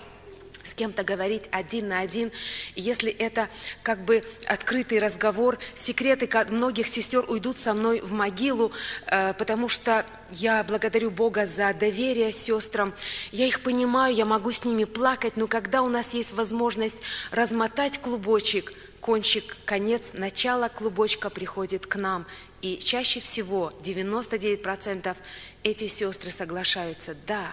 с 0.62 0.74
кем-то 0.74 1.02
говорить 1.02 1.48
один 1.50 1.88
на 1.88 2.00
один, 2.00 2.30
если 2.74 3.10
это 3.10 3.48
как 3.82 4.04
бы 4.04 4.24
открытый 4.46 4.98
разговор, 4.98 5.58
секреты 5.74 6.28
многих 6.50 6.88
сестер 6.88 7.24
уйдут 7.28 7.58
со 7.58 7.74
мной 7.74 8.00
в 8.00 8.12
могилу, 8.12 8.72
э, 9.06 9.34
потому 9.34 9.68
что 9.68 10.04
я 10.32 10.62
благодарю 10.64 11.10
Бога 11.10 11.46
за 11.46 11.72
доверие 11.74 12.32
сестрам, 12.32 12.92
я 13.32 13.46
их 13.46 13.62
понимаю, 13.62 14.14
я 14.14 14.24
могу 14.24 14.52
с 14.52 14.64
ними 14.64 14.84
плакать, 14.84 15.36
но 15.36 15.46
когда 15.46 15.82
у 15.82 15.88
нас 15.88 16.14
есть 16.14 16.32
возможность 16.32 16.96
размотать 17.30 17.98
клубочек, 17.98 18.72
кончик, 19.00 19.56
конец, 19.64 20.12
начало 20.14 20.68
клубочка 20.68 21.30
приходит 21.30 21.86
к 21.86 21.96
нам, 21.96 22.26
и 22.60 22.78
чаще 22.78 23.20
всего 23.20 23.72
99% 23.82 25.16
эти 25.62 25.86
сестры 25.86 26.30
соглашаются, 26.30 27.16
да, 27.26 27.46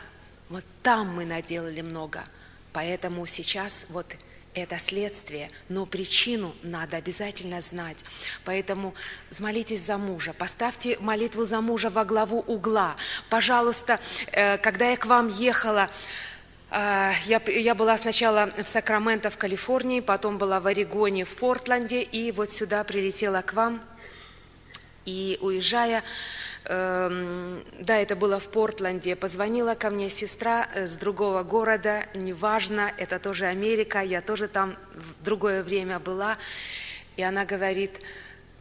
вот 0.49 0.63
там 0.83 1.15
мы 1.15 1.25
наделали 1.25 1.81
много– 1.81 2.23
Поэтому 2.75 3.25
сейчас 3.25 3.85
вот 3.87 4.05
это 4.53 4.77
следствие, 4.79 5.49
но 5.69 5.85
причину 5.85 6.53
надо 6.61 6.97
обязательно 6.97 7.61
знать. 7.61 8.03
Поэтому 8.43 8.93
молитесь 9.39 9.79
за 9.79 9.97
мужа, 9.97 10.33
поставьте 10.33 10.97
молитву 10.99 11.45
за 11.45 11.61
мужа 11.61 11.89
во 11.89 12.03
главу 12.03 12.39
угла. 12.41 12.97
Пожалуйста, 13.29 14.01
э, 14.27 14.57
когда 14.57 14.89
я 14.89 14.97
к 14.97 15.05
вам 15.05 15.29
ехала, 15.29 15.89
э, 16.69 17.11
я, 17.27 17.41
я 17.47 17.75
была 17.75 17.97
сначала 17.97 18.51
в 18.61 18.67
Сакраменто, 18.67 19.29
в 19.29 19.37
Калифорнии, 19.37 20.01
потом 20.01 20.37
была 20.37 20.59
в 20.59 20.67
Орегоне, 20.67 21.23
в 21.23 21.33
Портленде, 21.37 22.01
и 22.01 22.33
вот 22.33 22.51
сюда 22.51 22.83
прилетела 22.83 23.41
к 23.41 23.53
вам. 23.53 23.81
И 25.05 25.37
уезжая, 25.41 26.03
Эм, 26.67 27.63
да, 27.79 27.97
это 27.97 28.15
было 28.15 28.39
в 28.39 28.49
Портленде, 28.49 29.15
позвонила 29.15 29.75
ко 29.75 29.91
мне 29.91 30.09
сестра 30.09 30.67
э, 30.73 30.87
с 30.87 30.97
другого 30.97 31.43
города, 31.43 32.07
неважно, 32.15 32.91
это 32.97 33.19
тоже 33.19 33.45
Америка, 33.45 34.01
я 34.01 34.21
тоже 34.21 34.47
там 34.47 34.75
в 34.95 35.23
другое 35.23 35.61
время 35.61 35.99
была, 35.99 36.39
и 37.17 37.21
она 37.21 37.45
говорит, 37.45 38.01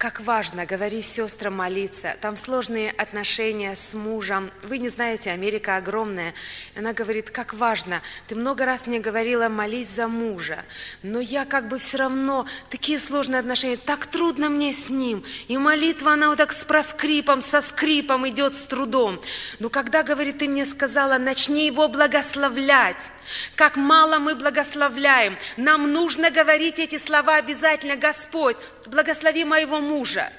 как 0.05 0.21
важно, 0.21 0.67
говори 0.67 1.01
сестрам 1.01 1.57
молиться. 1.57 2.15
Там 2.21 2.37
сложные 2.37 2.91
отношения 2.91 3.75
с 3.75 3.95
мужем. 3.95 4.51
Вы 4.63 4.77
не 4.77 4.91
знаете, 4.91 5.31
Америка 5.31 5.79
огромная. 5.79 6.35
Она 6.77 6.93
говорит, 6.93 7.31
как 7.31 7.55
важно. 7.55 8.03
Ты 8.27 8.35
много 8.35 8.67
раз 8.67 8.87
мне 8.87 9.01
говорила, 9.01 9.49
молись 9.49 9.89
за 9.89 10.07
мужа. 10.07 10.63
Но 11.03 11.21
я 11.21 11.47
как 11.47 11.69
бы 11.69 11.79
все 11.79 11.97
равно, 11.97 12.45
такие 12.69 12.99
сложные 12.99 13.41
отношения, 13.41 13.79
так 13.79 14.07
трудно 14.07 14.51
мне 14.51 14.75
с 14.75 14.91
ним. 14.91 15.25
И 15.49 15.57
молитва, 15.57 16.13
она 16.13 16.29
вот 16.29 16.37
так 16.37 16.53
с 16.53 16.67
проскрипом, 16.67 17.41
со 17.41 17.63
скрипом 17.63 18.29
идет 18.29 18.53
с 18.55 18.67
трудом. 18.67 19.19
Но 19.59 19.71
когда, 19.71 20.03
говорит, 20.03 20.37
ты 20.37 20.49
мне 20.49 20.67
сказала, 20.67 21.17
начни 21.17 21.65
его 21.65 21.89
благословлять. 21.89 23.11
Как 23.57 23.79
мало 23.79 24.19
мы 24.19 24.35
благословляем. 24.35 25.39
Нам 25.57 25.95
нужно 25.95 26.31
говорить 26.31 26.79
эти 26.79 26.99
слова 26.99 27.37
обязательно. 27.37 27.97
Господь, 27.97 28.59
благослови 28.87 29.45
моего 29.45 29.81
мужа. 29.81 30.31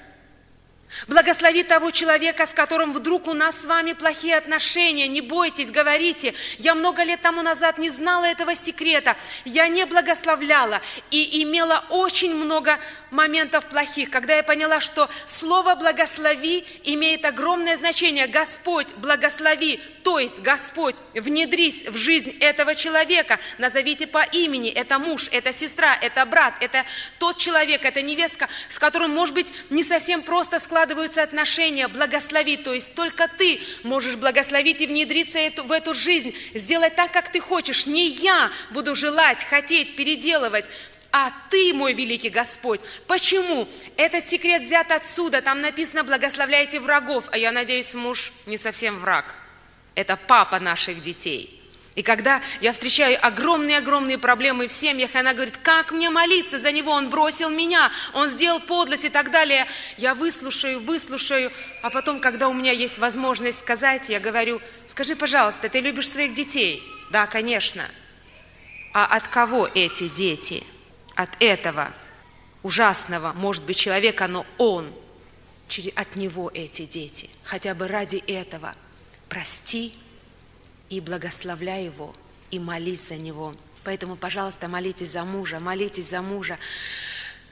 Благослови 1.08 1.64
того 1.64 1.92
человека, 1.92 2.46
с 2.46 2.52
которым 2.52 2.94
вдруг 2.94 3.28
у 3.28 3.34
нас 3.34 3.62
с 3.62 3.66
вами 3.66 3.94
плохие 3.94 4.38
отношения. 4.38 5.08
Не 5.08 5.22
бойтесь, 5.22 5.70
говорите. 5.70 6.34
Я 6.58 6.74
много 6.74 7.04
лет 7.04 7.22
тому 7.22 7.42
назад 7.42 7.78
не 7.78 7.90
знала 7.90 8.26
этого 8.26 8.56
секрета. 8.56 9.18
Я 9.44 9.68
не 9.68 9.86
благословляла 9.86 10.82
и 11.12 11.44
имела 11.44 11.84
очень 11.90 12.34
много 12.34 12.80
моментов 13.12 13.66
плохих, 13.68 14.10
когда 14.10 14.36
я 14.36 14.44
поняла, 14.44 14.80
что 14.80 15.10
слово 15.26 15.76
«благослови» 15.76 16.66
имеет 16.84 17.26
огромное 17.26 17.78
значение. 17.78 18.28
Господь, 18.28 18.94
благослови, 18.96 19.82
то 20.04 20.20
есть 20.20 20.40
Господь, 20.40 20.96
внедрись 21.14 21.86
в 21.88 21.98
жизнь 21.98 22.36
этого 22.40 22.74
человека. 22.74 23.40
Назовите 23.58 24.08
по 24.08 24.24
имени. 24.24 24.70
Это 24.70 24.98
муж, 24.98 25.28
это 25.32 25.52
сестра, 25.52 25.98
это 26.02 26.26
брат, 26.26 26.56
это 26.62 26.86
тот 27.20 27.38
человек, 27.38 27.84
это 27.84 28.02
невестка, 28.02 28.48
с 28.70 28.80
которым, 28.80 29.12
может 29.12 29.36
быть, 29.36 29.54
не 29.70 29.84
совсем 29.84 30.22
просто 30.22 30.60
складываться 30.60 30.85
складываются 30.86 31.24
отношения, 31.24 31.88
благослови. 31.88 32.58
То 32.58 32.72
есть 32.72 32.94
только 32.94 33.28
ты 33.28 33.60
можешь 33.82 34.18
благословить 34.18 34.82
и 34.82 34.88
внедриться 34.88 35.40
в 35.64 35.72
эту 35.72 35.96
жизнь, 35.96 36.36
сделать 36.54 36.96
так, 36.96 37.12
как 37.12 37.32
ты 37.32 37.40
хочешь. 37.40 37.88
Не 37.88 38.08
я 38.08 38.52
буду 38.70 38.94
желать, 38.94 39.44
хотеть, 39.44 39.96
переделывать, 39.96 40.66
а 41.12 41.32
ты, 41.50 41.74
мой 41.74 41.94
великий 41.94 42.30
Господь. 42.30 42.82
Почему? 43.08 43.68
Этот 43.98 44.30
секрет 44.30 44.62
взят 44.62 44.92
отсюда. 44.92 45.42
Там 45.42 45.62
написано 45.62 46.04
«благословляйте 46.04 46.80
врагов». 46.80 47.24
А 47.32 47.38
я 47.40 47.52
надеюсь, 47.52 47.96
муж 47.96 48.32
не 48.46 48.58
совсем 48.58 49.00
враг. 49.00 49.34
Это 49.96 50.18
папа 50.18 50.60
наших 50.60 51.02
детей. 51.02 51.55
И 51.96 52.04
когда 52.04 52.42
я 52.60 52.74
встречаю 52.74 53.18
огромные-огромные 53.26 54.18
проблемы 54.18 54.68
в 54.68 54.74
семьях, 54.74 55.16
и 55.16 55.18
она 55.18 55.34
говорит, 55.34 55.58
как 55.58 55.94
мне 55.94 56.10
молиться 56.10 56.60
за 56.60 56.74
него, 56.74 56.92
он 56.92 57.10
бросил 57.10 57.50
меня, 57.50 57.90
он 58.14 58.30
сделал 58.30 58.60
подлость 58.60 59.06
и 59.06 59.10
так 59.10 59.32
далее, 59.32 59.66
я 59.98 60.14
выслушаю, 60.14 60.82
выслушаю, 60.82 61.52
а 61.82 61.90
потом, 61.90 62.20
когда 62.20 62.50
у 62.50 62.54
меня 62.54 62.74
есть 62.74 62.98
возможность 62.98 63.60
сказать, 63.60 64.10
я 64.10 64.20
говорю, 64.20 64.62
скажи, 64.88 65.16
пожалуйста, 65.16 65.70
ты 65.70 65.80
любишь 65.80 66.10
своих 66.10 66.34
детей? 66.34 66.84
Да, 67.12 67.28
конечно. 67.28 67.84
А 68.94 69.06
от 69.06 69.30
кого 69.30 69.70
эти 69.74 70.10
дети? 70.10 70.64
От 71.16 71.30
этого 71.40 71.94
ужасного, 72.62 73.32
может 73.34 73.64
быть, 73.64 73.78
человека, 73.78 74.28
но 74.28 74.46
он, 74.58 74.94
от 75.96 76.16
него 76.18 76.52
эти 76.54 76.86
дети. 76.86 77.30
Хотя 77.44 77.74
бы 77.74 77.88
ради 77.88 78.18
этого 78.28 78.76
прости 79.30 79.94
и 80.90 81.02
благословляй 81.02 81.86
его, 81.86 82.14
и 82.52 82.60
молись 82.60 83.08
за 83.08 83.16
него. 83.16 83.54
Поэтому, 83.84 84.16
пожалуйста, 84.16 84.68
молитесь 84.68 85.12
за 85.12 85.24
мужа, 85.24 85.60
молитесь 85.60 86.10
за 86.10 86.22
мужа. 86.22 86.58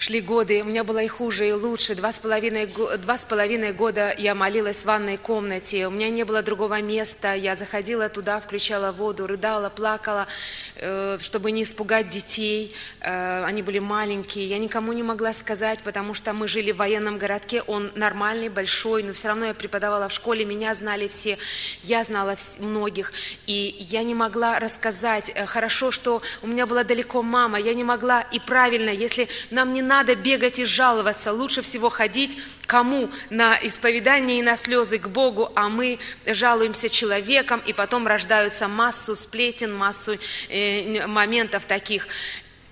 Шли 0.04 0.20
годы, 0.20 0.62
у 0.64 0.66
меня 0.66 0.84
было 0.84 1.02
и 1.02 1.08
хуже, 1.08 1.48
и 1.48 1.54
лучше. 1.54 1.96
Два 1.96 2.12
с, 2.12 2.20
половиной, 2.20 2.66
два 2.98 3.18
с 3.18 3.24
половиной 3.24 3.72
года 3.72 4.14
я 4.18 4.36
молилась 4.36 4.82
в 4.82 4.86
ванной 4.86 5.16
комнате. 5.16 5.88
У 5.88 5.92
меня 5.92 6.10
не 6.10 6.26
было 6.26 6.42
другого 6.42 6.82
места. 6.82 7.34
Я 7.36 7.56
заходила 7.56 8.10
туда, 8.10 8.42
включала 8.42 8.92
воду, 8.92 9.28
рыдала, 9.28 9.70
плакала, 9.70 10.28
э, 10.76 11.20
чтобы 11.22 11.52
не 11.52 11.64
испугать 11.64 12.10
детей. 12.10 12.76
Э, 13.00 13.46
они 13.46 13.62
были 13.62 13.80
маленькие. 13.80 14.46
Я 14.46 14.58
никому 14.58 14.92
не 14.92 15.04
могла 15.04 15.32
сказать, 15.32 15.80
потому 15.84 16.14
что 16.14 16.34
мы 16.34 16.50
жили 16.50 16.74
в 16.74 16.78
военном 16.80 17.18
городке. 17.18 17.62
Он 17.62 17.90
нормальный, 17.96 18.50
большой, 18.50 19.04
но 19.04 19.14
все 19.14 19.30
равно 19.30 19.46
я 19.46 19.54
преподавала 19.54 20.10
в 20.10 20.12
школе. 20.12 20.44
Меня 20.44 20.76
знали 20.76 21.08
все. 21.08 21.38
Я 21.82 22.04
знала 22.04 22.36
многих. 22.60 23.14
И 23.48 23.78
я 23.80 24.04
не 24.04 24.16
могла 24.16 24.60
рассказать. 24.60 25.32
Э, 25.34 25.46
хорошо, 25.46 25.92
что 25.92 26.22
у 26.42 26.48
меня 26.48 26.66
была 26.68 26.84
далеко 26.84 27.22
мама. 27.22 27.58
Я 27.58 27.74
не 27.74 27.86
могла. 27.86 28.20
И 28.20 28.42
правильно, 28.42 28.90
если 28.90 29.30
нам 29.50 29.72
не 29.72 29.82
надо 29.82 29.93
бегать 30.16 30.60
и 30.60 30.66
жаловаться, 30.66 31.32
лучше 31.32 31.62
всего 31.62 31.90
ходить 31.90 32.38
кому? 32.66 33.12
На 33.30 33.56
исповедание 33.62 34.40
и 34.40 34.42
на 34.42 34.56
слезы 34.56 34.98
к 34.98 35.08
Богу, 35.08 35.52
а 35.56 35.70
мы 35.70 36.00
жалуемся 36.26 36.90
человеком, 36.90 37.62
и 37.66 37.74
потом 37.74 38.08
рождаются 38.08 38.68
массу 38.68 39.16
сплетен, 39.16 39.76
массу 39.76 40.18
э, 40.50 41.06
моментов 41.06 41.66
таких. 41.66 42.08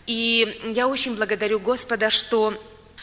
И 0.08 0.60
я 0.74 0.88
очень 0.88 1.16
благодарю 1.16 1.60
Господа, 1.60 2.10
что 2.10 2.54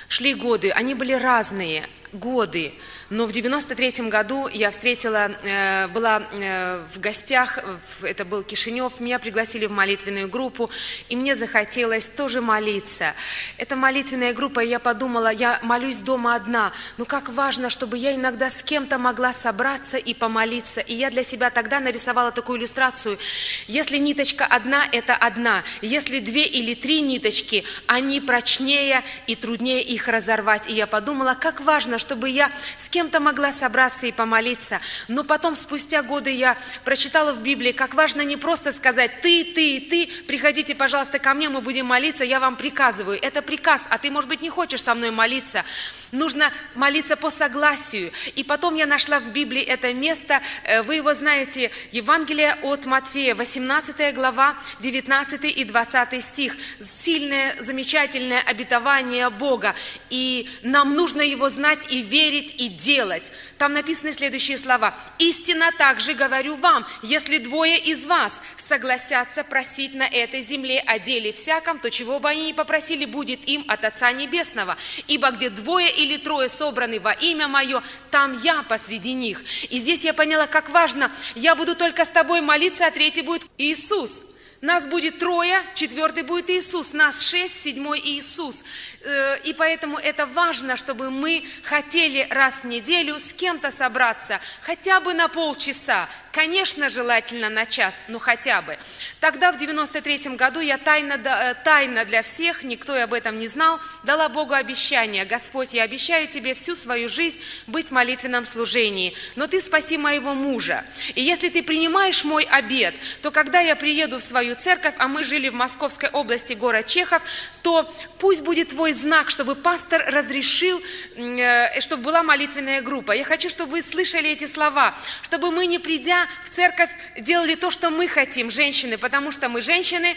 шли 0.08 0.34
годы, 0.34 0.70
они 0.70 0.94
были 0.94 1.12
разные, 1.12 1.88
годы, 2.12 2.74
но 3.10 3.26
в 3.26 3.32
93 3.32 4.08
году 4.08 4.48
я 4.48 4.70
встретила, 4.70 5.30
э, 5.42 5.88
была 5.88 6.22
э, 6.32 6.84
в 6.94 7.00
гостях, 7.00 7.58
это 8.02 8.24
был 8.24 8.42
Кишинев, 8.42 9.00
меня 9.00 9.18
пригласили 9.18 9.66
в 9.66 9.72
молитвенную 9.72 10.28
группу, 10.28 10.70
и 11.08 11.16
мне 11.16 11.34
захотелось 11.34 12.08
тоже 12.08 12.40
молиться. 12.40 13.14
Это 13.56 13.76
молитвенная 13.76 14.32
группа, 14.32 14.60
и 14.60 14.68
я 14.68 14.78
подумала, 14.78 15.32
я 15.32 15.58
молюсь 15.62 15.98
дома 15.98 16.34
одна, 16.34 16.72
но 16.96 17.04
как 17.04 17.28
важно, 17.28 17.70
чтобы 17.70 17.98
я 17.98 18.14
иногда 18.14 18.50
с 18.50 18.62
кем-то 18.62 18.98
могла 18.98 19.32
собраться 19.32 19.96
и 19.96 20.14
помолиться. 20.14 20.80
И 20.80 20.94
я 20.94 21.10
для 21.10 21.22
себя 21.22 21.50
тогда 21.50 21.80
нарисовала 21.80 22.32
такую 22.32 22.58
иллюстрацию. 22.58 23.18
Если 23.66 23.98
ниточка 23.98 24.46
одна, 24.46 24.88
это 24.90 25.14
одна. 25.14 25.64
Если 25.82 26.20
две 26.20 26.44
или 26.46 26.74
три 26.74 27.00
ниточки, 27.00 27.64
они 27.86 28.20
прочнее 28.20 29.02
и 29.26 29.34
труднее 29.34 29.82
их 29.82 30.08
разорвать. 30.08 30.68
И 30.68 30.74
я 30.74 30.86
подумала, 30.86 31.36
как 31.38 31.60
важно, 31.60 31.97
чтобы 31.98 32.28
я 32.28 32.52
с 32.76 32.88
кем 32.88 33.08
кем-то 33.08 33.20
могла 33.20 33.52
собраться 33.52 34.06
и 34.06 34.12
помолиться. 34.12 34.80
Но 35.06 35.22
потом, 35.24 35.56
спустя 35.56 36.02
годы, 36.02 36.30
я 36.30 36.58
прочитала 36.84 37.32
в 37.32 37.42
Библии, 37.42 37.72
как 37.72 37.94
важно 37.94 38.22
не 38.22 38.36
просто 38.36 38.72
сказать 38.72 39.22
«ты, 39.22 39.44
ты, 39.44 39.80
ты, 39.80 40.08
приходите, 40.26 40.74
пожалуйста, 40.74 41.18
ко 41.18 41.32
мне, 41.32 41.48
мы 41.48 41.60
будем 41.60 41.86
молиться, 41.86 42.24
я 42.24 42.40
вам 42.40 42.56
приказываю». 42.56 43.18
Это 43.22 43.40
приказ, 43.40 43.86
а 43.88 43.98
ты, 43.98 44.10
может 44.10 44.28
быть, 44.28 44.42
не 44.42 44.50
хочешь 44.50 44.82
со 44.82 44.94
мной 44.94 45.10
молиться. 45.10 45.64
Нужно 46.12 46.50
молиться 46.74 47.16
по 47.16 47.30
согласию. 47.30 48.10
И 48.34 48.42
потом 48.42 48.74
я 48.74 48.86
нашла 48.86 49.20
в 49.20 49.28
Библии 49.32 49.62
это 49.62 49.94
место, 49.94 50.42
э, 50.64 50.82
вы 50.82 50.96
его 50.96 51.14
знаете, 51.14 51.70
Евангелие 51.92 52.56
от 52.62 52.84
Матфея, 52.84 53.34
18 53.34 54.12
глава, 54.12 54.56
19 54.80 55.44
и 55.44 55.64
20 55.64 56.20
стих. 56.20 56.56
Сильное, 56.80 57.56
замечательное 57.60 58.40
обетование 58.40 59.30
Бога. 59.30 59.74
И 60.10 60.48
нам 60.62 60.94
нужно 60.94 61.22
его 61.22 61.48
знать 61.48 61.86
и 61.90 62.02
верить, 62.02 62.54
и 62.58 62.68
делать. 62.68 63.32
Там 63.58 63.72
написаны 63.72 64.12
следующие 64.12 64.56
слова. 64.56 64.94
«Истинно 65.18 65.72
также 65.72 66.14
говорю 66.14 66.56
вам, 66.56 66.86
если 67.02 67.38
двое 67.38 67.78
из 67.78 68.06
вас 68.06 68.40
согласятся 68.56 69.44
просить 69.44 69.94
на 69.94 70.06
этой 70.06 70.42
земле 70.42 70.80
о 70.86 70.98
деле 70.98 71.32
всяком, 71.32 71.78
то 71.78 71.90
чего 71.90 72.20
бы 72.20 72.28
они 72.28 72.48
ни 72.48 72.52
попросили, 72.52 73.04
будет 73.04 73.48
им 73.48 73.64
от 73.68 73.84
Отца 73.84 74.12
Небесного. 74.12 74.76
Ибо 75.06 75.30
где 75.30 75.50
двое 75.50 75.90
или 75.90 76.16
трое 76.16 76.48
собраны 76.48 77.00
во 77.00 77.12
имя 77.12 77.48
Мое, 77.48 77.82
там 78.10 78.32
я 78.42 78.62
посреди 78.62 79.12
них». 79.12 79.42
И 79.70 79.78
здесь 79.78 80.04
я 80.04 80.14
поняла, 80.14 80.46
как 80.46 80.68
важно, 80.68 81.10
я 81.34 81.54
буду 81.54 81.74
только 81.74 82.04
с 82.04 82.08
тобой 82.08 82.40
молиться, 82.40 82.86
а 82.86 82.90
третий 82.90 83.22
будет 83.22 83.46
Иисус. 83.58 84.27
Нас 84.60 84.88
будет 84.88 85.20
трое, 85.20 85.62
четвертый 85.76 86.24
будет 86.24 86.50
Иисус, 86.50 86.92
нас 86.92 87.22
шесть, 87.22 87.62
седьмой 87.62 88.00
Иисус. 88.00 88.64
Э, 89.02 89.38
и 89.44 89.52
поэтому 89.52 89.98
это 89.98 90.26
важно, 90.26 90.76
чтобы 90.76 91.10
мы 91.10 91.44
хотели 91.62 92.26
раз 92.28 92.62
в 92.62 92.66
неделю 92.66 93.20
с 93.20 93.32
кем-то 93.32 93.70
собраться, 93.70 94.40
хотя 94.60 94.98
бы 94.98 95.14
на 95.14 95.28
полчаса, 95.28 96.08
Конечно, 96.38 96.88
желательно 96.88 97.48
на 97.48 97.66
час, 97.66 98.00
но 98.06 98.20
хотя 98.20 98.62
бы. 98.62 98.78
Тогда 99.18 99.50
в 99.50 99.56
93 99.56 100.36
году 100.36 100.60
я 100.60 100.78
тайно, 100.78 101.14
э, 101.14 101.54
тайно 101.64 102.04
для 102.04 102.22
всех, 102.22 102.62
никто 102.62 102.94
об 102.94 103.12
этом 103.12 103.40
не 103.40 103.48
знал, 103.48 103.80
дала 104.04 104.28
Богу 104.28 104.54
обещание. 104.54 105.24
Господь, 105.24 105.74
я 105.74 105.82
обещаю 105.82 106.28
тебе 106.28 106.54
всю 106.54 106.76
свою 106.76 107.08
жизнь 107.08 107.40
быть 107.66 107.88
в 107.88 107.90
молитвенном 107.90 108.44
служении, 108.44 109.14
но 109.34 109.48
ты 109.48 109.60
спаси 109.60 109.98
моего 109.98 110.32
мужа. 110.32 110.84
И 111.16 111.22
если 111.24 111.48
ты 111.48 111.60
принимаешь 111.60 112.22
мой 112.22 112.44
обед, 112.44 112.94
то 113.20 113.32
когда 113.32 113.58
я 113.58 113.74
приеду 113.74 114.18
в 114.18 114.22
свою 114.22 114.54
церковь, 114.54 114.94
а 114.98 115.08
мы 115.08 115.24
жили 115.24 115.48
в 115.48 115.54
Московской 115.54 116.08
области, 116.08 116.52
город 116.52 116.86
Чехов, 116.86 117.20
то 117.62 117.92
пусть 118.18 118.44
будет 118.44 118.68
твой 118.68 118.92
знак, 118.92 119.30
чтобы 119.30 119.56
пастор 119.56 120.04
разрешил, 120.06 120.80
э, 121.16 121.80
чтобы 121.80 122.04
была 122.04 122.22
молитвенная 122.22 122.80
группа. 122.80 123.10
Я 123.10 123.24
хочу, 123.24 123.48
чтобы 123.48 123.72
вы 123.72 123.82
слышали 123.82 124.30
эти 124.30 124.46
слова, 124.46 124.96
чтобы 125.22 125.50
мы, 125.50 125.66
не 125.66 125.80
придя 125.80 126.27
в 126.44 126.50
церковь 126.50 126.90
делали 127.18 127.54
то, 127.54 127.70
что 127.70 127.90
мы 127.90 128.08
хотим, 128.08 128.50
женщины, 128.50 128.98
потому 128.98 129.32
что 129.32 129.48
мы 129.48 129.60
женщины, 129.60 130.16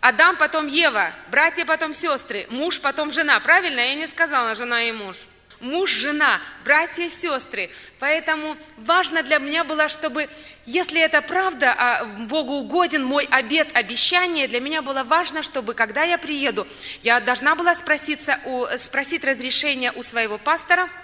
Адам, 0.00 0.36
потом 0.36 0.66
Ева, 0.66 1.14
братья, 1.30 1.64
потом 1.64 1.94
сестры, 1.94 2.46
муж, 2.50 2.80
потом 2.80 3.10
жена. 3.10 3.40
Правильно? 3.40 3.80
Я 3.80 3.94
не 3.94 4.06
сказала 4.06 4.54
жена 4.54 4.82
и 4.82 4.92
муж. 4.92 5.16
Муж, 5.60 5.92
жена, 5.92 6.42
братья, 6.62 7.08
сестры. 7.08 7.70
Поэтому 7.98 8.58
важно 8.76 9.22
для 9.22 9.38
меня 9.38 9.64
было, 9.64 9.88
чтобы, 9.88 10.28
если 10.66 11.00
это 11.00 11.22
правда, 11.22 11.74
а 11.78 12.04
Богу 12.04 12.52
угоден 12.56 13.02
мой 13.02 13.24
обед, 13.30 13.68
обещание, 13.72 14.46
для 14.46 14.60
меня 14.60 14.82
было 14.82 15.04
важно, 15.04 15.42
чтобы, 15.42 15.72
когда 15.72 16.02
я 16.02 16.18
приеду, 16.18 16.66
я 17.02 17.18
должна 17.20 17.54
была 17.54 17.74
спроситься 17.74 18.38
у, 18.44 18.66
спросить 18.76 19.24
разрешение 19.24 19.90
у 19.92 20.02
своего 20.02 20.36
пастора– 20.36 20.90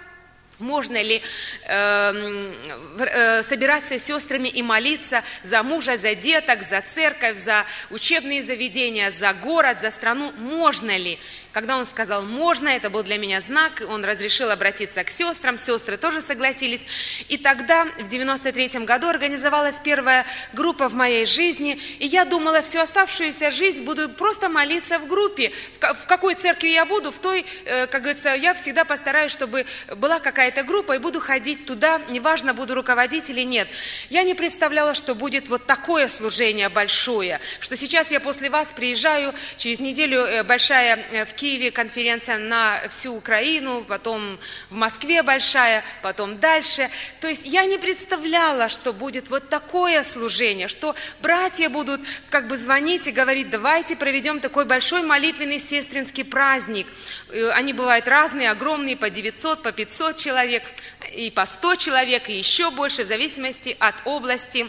можно 0.61 1.01
ли 1.01 1.21
э, 1.65 2.53
э, 2.99 3.43
собираться 3.43 3.97
с 3.97 4.03
сестрами 4.03 4.47
и 4.47 4.61
молиться 4.61 5.23
за 5.43 5.63
мужа, 5.63 5.97
за 5.97 6.15
деток, 6.15 6.63
за 6.63 6.81
церковь, 6.81 7.37
за 7.37 7.65
учебные 7.89 8.43
заведения, 8.43 9.11
за 9.11 9.33
город, 9.33 9.81
за 9.81 9.91
страну? 9.91 10.31
Можно 10.37 10.95
ли? 10.97 11.19
Когда 11.51 11.75
он 11.77 11.85
сказал 11.85 12.23
«можно», 12.23 12.69
это 12.69 12.89
был 12.89 13.03
для 13.03 13.17
меня 13.17 13.41
знак, 13.41 13.83
он 13.89 14.05
разрешил 14.05 14.51
обратиться 14.51 15.03
к 15.03 15.09
сестрам, 15.09 15.57
сестры 15.57 15.97
тоже 15.97 16.21
согласились. 16.21 16.85
И 17.27 17.37
тогда, 17.37 17.85
в 17.99 18.07
93 18.07 18.85
году, 18.85 19.09
организовалась 19.09 19.75
первая 19.83 20.25
группа 20.53 20.87
в 20.87 20.93
моей 20.93 21.25
жизни, 21.25 21.77
и 21.99 22.07
я 22.07 22.23
думала, 22.23 22.61
всю 22.61 22.79
оставшуюся 22.79 23.51
жизнь 23.51 23.83
буду 23.83 24.07
просто 24.07 24.47
молиться 24.47 24.97
в 24.99 25.07
группе. 25.07 25.51
В 25.79 26.05
какой 26.05 26.35
церкви 26.35 26.69
я 26.69 26.85
буду, 26.85 27.11
в 27.11 27.19
той, 27.19 27.45
э, 27.65 27.87
как 27.87 28.03
говорится, 28.03 28.33
я 28.33 28.53
всегда 28.53 28.85
постараюсь, 28.85 29.33
чтобы 29.33 29.65
была 29.97 30.19
какая-то 30.19 30.63
группа, 30.63 30.93
и 30.93 30.99
буду 30.99 31.19
ходить 31.19 31.65
туда, 31.65 32.01
неважно, 32.09 32.53
буду 32.53 32.75
руководить 32.75 33.29
или 33.29 33.41
нет. 33.41 33.67
Я 34.09 34.23
не 34.23 34.35
представляла, 34.35 34.93
что 34.93 35.15
будет 35.15 35.49
вот 35.49 35.65
такое 35.65 36.07
служение 36.07 36.69
большое, 36.69 37.41
что 37.59 37.75
сейчас 37.75 38.09
я 38.09 38.21
после 38.21 38.49
вас 38.49 38.71
приезжаю, 38.71 39.33
через 39.57 39.81
неделю 39.81 40.21
э, 40.21 40.43
большая 40.43 41.03
э, 41.11 41.25
в 41.25 41.40
Киеве 41.41 41.71
конференция 41.71 42.37
на 42.37 42.87
всю 42.87 43.15
Украину, 43.15 43.83
потом 43.83 44.37
в 44.69 44.75
Москве 44.75 45.23
большая, 45.23 45.83
потом 46.03 46.37
дальше. 46.37 46.87
То 47.19 47.27
есть 47.27 47.47
я 47.47 47.65
не 47.65 47.79
представляла, 47.79 48.69
что 48.69 48.93
будет 48.93 49.27
вот 49.31 49.49
такое 49.49 50.03
служение, 50.03 50.67
что 50.67 50.93
братья 51.19 51.67
будут 51.67 51.99
как 52.29 52.47
бы 52.47 52.57
звонить 52.57 53.07
и 53.07 53.11
говорить, 53.11 53.49
давайте 53.49 53.95
проведем 53.95 54.39
такой 54.39 54.65
большой 54.65 55.01
молитвенный 55.01 55.57
сестринский 55.57 56.23
праздник. 56.23 56.85
Э, 57.29 57.49
они 57.55 57.73
бывают 57.73 58.07
разные, 58.07 58.51
огромные, 58.51 58.95
по 58.95 59.09
900, 59.09 59.63
по 59.63 59.71
500 59.71 60.17
человек, 60.17 60.71
и 61.11 61.31
по 61.31 61.47
100 61.47 61.75
человек, 61.77 62.29
и 62.29 62.37
еще 62.37 62.69
больше, 62.69 63.03
в 63.03 63.07
зависимости 63.07 63.75
от 63.79 63.95
области 64.05 64.67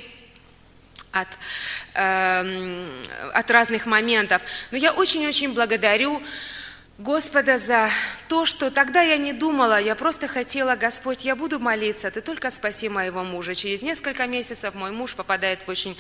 от, 1.11 1.29
э, 1.93 3.03
от 3.35 3.51
разных 3.51 3.85
моментов. 3.85 4.41
Но 4.71 4.79
я 4.79 4.93
очень-очень 4.93 5.53
благодарю 5.53 6.23
Господа 7.03 7.59
за 7.59 7.91
то, 8.29 8.47
что 8.47 8.71
тогда 8.71 9.03
я 9.03 9.17
не 9.17 9.33
думала, 9.33 9.81
я 9.81 9.97
просто 9.97 10.29
хотела, 10.29 10.77
Господь, 10.77 11.25
я 11.25 11.35
буду 11.35 11.59
молиться, 11.59 12.13
Ты 12.13 12.21
только 12.21 12.49
спаси 12.53 12.89
моего 12.89 13.25
мужа. 13.25 13.57
Через 13.57 13.83
несколько 13.83 14.29
месяцев 14.29 14.77
мой 14.77 14.93
муж 14.93 15.17
попадает 15.17 15.67
в 15.67 15.69
очень 15.69 15.97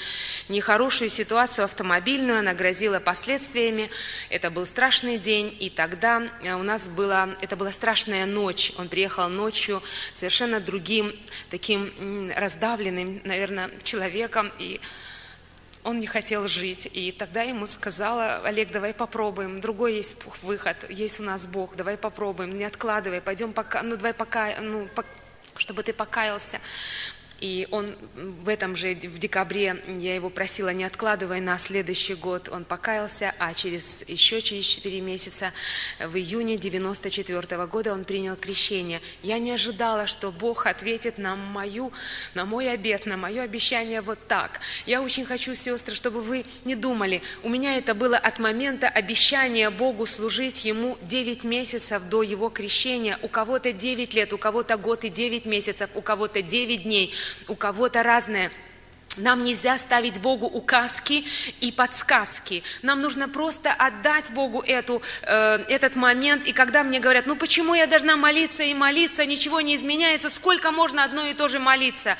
нехорошую 0.48 1.10
ситуацию 1.10 1.64
автомобильную, 1.64 2.38
она 2.38 2.54
грозила 2.54 3.00
последствиями. 3.00 3.90
Это 4.30 4.48
был 4.48 4.64
страшный 4.64 5.18
день, 5.18 5.56
и 5.58 5.70
тогда 5.70 6.22
э, 6.40 6.54
у 6.54 6.62
нас 6.62 6.86
была, 6.86 7.30
это 7.40 7.56
была 7.56 7.72
страшная 7.72 8.24
ночь. 8.24 8.72
Он 8.78 8.88
приехал 8.88 9.28
ночью 9.28 9.82
совершенно 10.14 10.60
другим, 10.60 11.12
таким 11.50 12.30
раздавленным, 12.36 13.22
наверное, 13.24 13.72
человеком, 13.82 14.52
и 14.60 14.80
он 15.84 16.00
не 16.00 16.06
хотел 16.06 16.48
жить. 16.48 16.88
И 16.92 17.12
тогда 17.12 17.42
ему 17.42 17.66
сказала, 17.66 18.40
Олег, 18.44 18.70
давай 18.70 18.94
попробуем, 18.94 19.60
другой 19.60 19.94
есть 19.94 20.16
выход, 20.42 20.88
есть 20.90 21.20
у 21.20 21.22
нас 21.22 21.46
Бог, 21.46 21.76
давай 21.76 21.96
попробуем, 21.96 22.56
не 22.56 22.64
откладывай, 22.64 23.20
пойдем 23.20 23.52
пока, 23.52 23.82
ну 23.82 23.96
давай 23.96 24.14
пока, 24.14 24.48
ну, 24.60 24.88
чтобы 25.56 25.82
ты 25.82 25.92
покаялся. 25.92 26.60
И 27.42 27.66
он 27.72 27.96
в 28.14 28.48
этом 28.48 28.76
же, 28.76 28.94
в 28.94 29.18
декабре, 29.18 29.82
я 29.98 30.14
его 30.14 30.30
просила, 30.30 30.68
не 30.68 30.84
откладывая 30.84 31.40
на 31.40 31.58
следующий 31.58 32.14
год, 32.14 32.48
он 32.48 32.64
покаялся, 32.64 33.34
а 33.36 33.52
через, 33.52 34.08
еще 34.08 34.40
через 34.40 34.64
4 34.66 35.00
месяца, 35.00 35.52
в 35.98 36.16
июне 36.16 36.56
94 36.56 37.40
-го 37.40 37.66
года 37.66 37.92
он 37.92 38.04
принял 38.04 38.36
крещение. 38.36 39.00
Я 39.24 39.40
не 39.40 39.50
ожидала, 39.50 40.06
что 40.06 40.30
Бог 40.30 40.66
ответит 40.66 41.18
на, 41.18 41.34
мою, 41.34 41.92
на 42.34 42.44
мой 42.44 42.70
обет, 42.70 43.06
на 43.06 43.16
мое 43.16 43.42
обещание 43.42 44.02
вот 44.02 44.20
так. 44.28 44.60
Я 44.86 45.02
очень 45.02 45.24
хочу, 45.24 45.56
сестры, 45.56 45.96
чтобы 45.96 46.22
вы 46.22 46.44
не 46.64 46.76
думали, 46.76 47.22
у 47.42 47.48
меня 47.48 47.76
это 47.76 47.96
было 47.96 48.18
от 48.18 48.38
момента 48.38 48.88
обещания 48.88 49.68
Богу 49.70 50.06
служить 50.06 50.64
Ему 50.64 50.96
9 51.02 51.42
месяцев 51.42 52.04
до 52.08 52.22
Его 52.22 52.50
крещения, 52.50 53.18
у 53.20 53.26
кого-то 53.26 53.72
9 53.72 54.14
лет, 54.14 54.32
у 54.32 54.38
кого-то 54.38 54.76
год 54.76 55.02
и 55.02 55.08
9 55.08 55.46
месяцев, 55.46 55.90
у 55.96 56.02
кого-то 56.02 56.40
9 56.40 56.84
дней– 56.84 57.12
у 57.48 57.54
кого-то 57.54 58.02
разное. 58.02 58.50
Нам 59.18 59.44
нельзя 59.44 59.76
ставить 59.76 60.20
Богу 60.20 60.46
указки 60.46 61.24
и 61.60 61.70
подсказки. 61.70 62.62
Нам 62.80 63.02
нужно 63.02 63.28
просто 63.28 63.70
отдать 63.70 64.30
Богу 64.32 64.62
эту, 64.62 65.02
э, 65.22 65.64
этот 65.68 65.96
момент. 65.96 66.46
И 66.46 66.52
когда 66.52 66.82
мне 66.82 66.98
говорят, 66.98 67.26
ну 67.26 67.36
почему 67.36 67.74
я 67.74 67.86
должна 67.86 68.16
молиться 68.16 68.62
и 68.62 68.72
молиться, 68.72 69.26
ничего 69.26 69.60
не 69.60 69.76
изменяется, 69.76 70.30
сколько 70.30 70.70
можно 70.70 71.04
одно 71.04 71.26
и 71.26 71.34
то 71.34 71.48
же 71.48 71.58
молиться? 71.58 72.16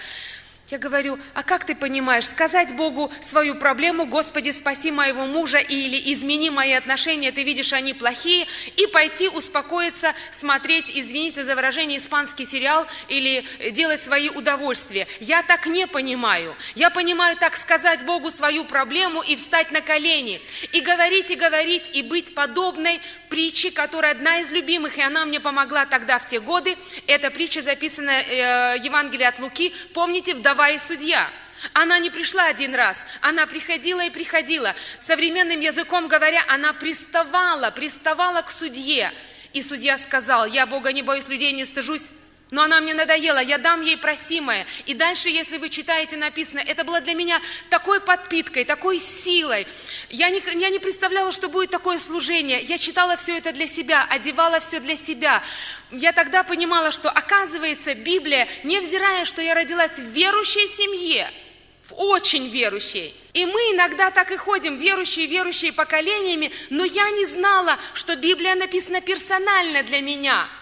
Я 0.72 0.78
говорю, 0.78 1.18
а 1.34 1.42
как 1.42 1.66
ты 1.66 1.74
понимаешь, 1.74 2.26
сказать 2.26 2.74
Богу 2.74 3.12
свою 3.20 3.56
проблему, 3.56 4.06
Господи, 4.06 4.52
спаси 4.52 4.90
моего 4.90 5.26
мужа 5.26 5.58
или 5.58 6.14
измени 6.14 6.48
мои 6.48 6.72
отношения, 6.72 7.30
ты 7.30 7.42
видишь, 7.42 7.74
они 7.74 7.92
плохие, 7.92 8.46
и 8.78 8.86
пойти 8.86 9.28
успокоиться, 9.28 10.14
смотреть, 10.30 10.90
извините 10.94 11.44
за 11.44 11.56
выражение, 11.56 11.98
испанский 11.98 12.46
сериал 12.46 12.86
или 13.08 13.44
делать 13.72 14.02
свои 14.02 14.30
удовольствия. 14.30 15.06
Я 15.20 15.42
так 15.42 15.66
не 15.66 15.86
понимаю. 15.86 16.56
Я 16.74 16.88
понимаю 16.88 17.36
так 17.36 17.54
сказать 17.56 18.06
Богу 18.06 18.30
свою 18.30 18.64
проблему 18.64 19.20
и 19.20 19.36
встать 19.36 19.72
на 19.72 19.82
колени, 19.82 20.40
и 20.72 20.80
говорить, 20.80 21.30
и 21.30 21.34
говорить, 21.34 21.90
и 21.92 22.00
быть 22.00 22.34
подобной 22.34 22.98
притче, 23.28 23.70
которая 23.70 24.12
одна 24.12 24.40
из 24.40 24.50
любимых, 24.50 24.96
и 24.96 25.02
она 25.02 25.26
мне 25.26 25.38
помогла 25.38 25.84
тогда 25.84 26.18
в 26.18 26.26
те 26.26 26.40
годы. 26.40 26.76
Эта 27.06 27.30
притча 27.30 27.60
записана 27.60 28.10
э, 28.10 28.76
Евангелие 28.82 29.28
от 29.28 29.38
Луки. 29.38 29.74
Помните, 29.92 30.34
вдова 30.34 30.61
глава 30.62 30.76
и 30.76 30.78
судья. 30.78 31.28
Она 31.72 31.98
не 31.98 32.08
пришла 32.08 32.44
один 32.44 32.76
раз, 32.76 33.04
она 33.20 33.48
приходила 33.48 34.04
и 34.04 34.10
приходила. 34.10 34.76
Современным 35.00 35.58
языком 35.58 36.06
говоря, 36.06 36.44
она 36.46 36.72
приставала, 36.72 37.70
приставала 37.70 38.42
к 38.42 38.50
судье. 38.50 39.12
И 39.52 39.60
судья 39.60 39.98
сказал, 39.98 40.46
я 40.46 40.66
Бога 40.66 40.92
не 40.92 41.02
боюсь, 41.02 41.26
людей 41.26 41.50
не 41.50 41.64
стыжусь, 41.64 42.10
но 42.52 42.62
она 42.62 42.80
мне 42.82 42.92
надоела, 42.92 43.42
я 43.42 43.56
дам 43.56 43.80
ей 43.80 43.96
просимое. 43.96 44.66
И 44.84 44.92
дальше, 44.92 45.30
если 45.30 45.56
вы 45.56 45.70
читаете, 45.70 46.18
написано, 46.18 46.60
это 46.60 46.84
было 46.84 47.00
для 47.00 47.14
меня 47.14 47.40
такой 47.70 47.98
подпиткой, 47.98 48.64
такой 48.64 48.98
силой. 48.98 49.66
Я 50.10 50.28
не, 50.28 50.42
я 50.60 50.68
не 50.68 50.78
представляла, 50.78 51.32
что 51.32 51.48
будет 51.48 51.70
такое 51.70 51.96
служение. 51.96 52.60
Я 52.60 52.76
читала 52.76 53.16
все 53.16 53.38
это 53.38 53.52
для 53.52 53.66
себя, 53.66 54.06
одевала 54.08 54.60
все 54.60 54.80
для 54.80 54.96
себя. 54.96 55.42
Я 55.90 56.12
тогда 56.12 56.42
понимала, 56.42 56.92
что 56.92 57.08
оказывается 57.08 57.94
Библия, 57.94 58.46
невзирая, 58.64 59.24
что 59.24 59.40
я 59.40 59.54
родилась 59.54 59.98
в 59.98 60.04
верующей 60.08 60.68
семье, 60.68 61.32
в 61.88 61.94
очень 61.94 62.50
верующей. 62.50 63.14
И 63.32 63.46
мы 63.46 63.60
иногда 63.72 64.10
так 64.10 64.30
и 64.30 64.36
ходим, 64.36 64.78
верующие, 64.78 65.26
верующие 65.26 65.72
поколениями, 65.72 66.52
но 66.68 66.84
я 66.84 67.08
не 67.12 67.24
знала, 67.24 67.78
что 67.94 68.14
Библия 68.14 68.54
написана 68.56 69.00
персонально 69.00 69.82
для 69.84 70.02
меня– 70.02 70.50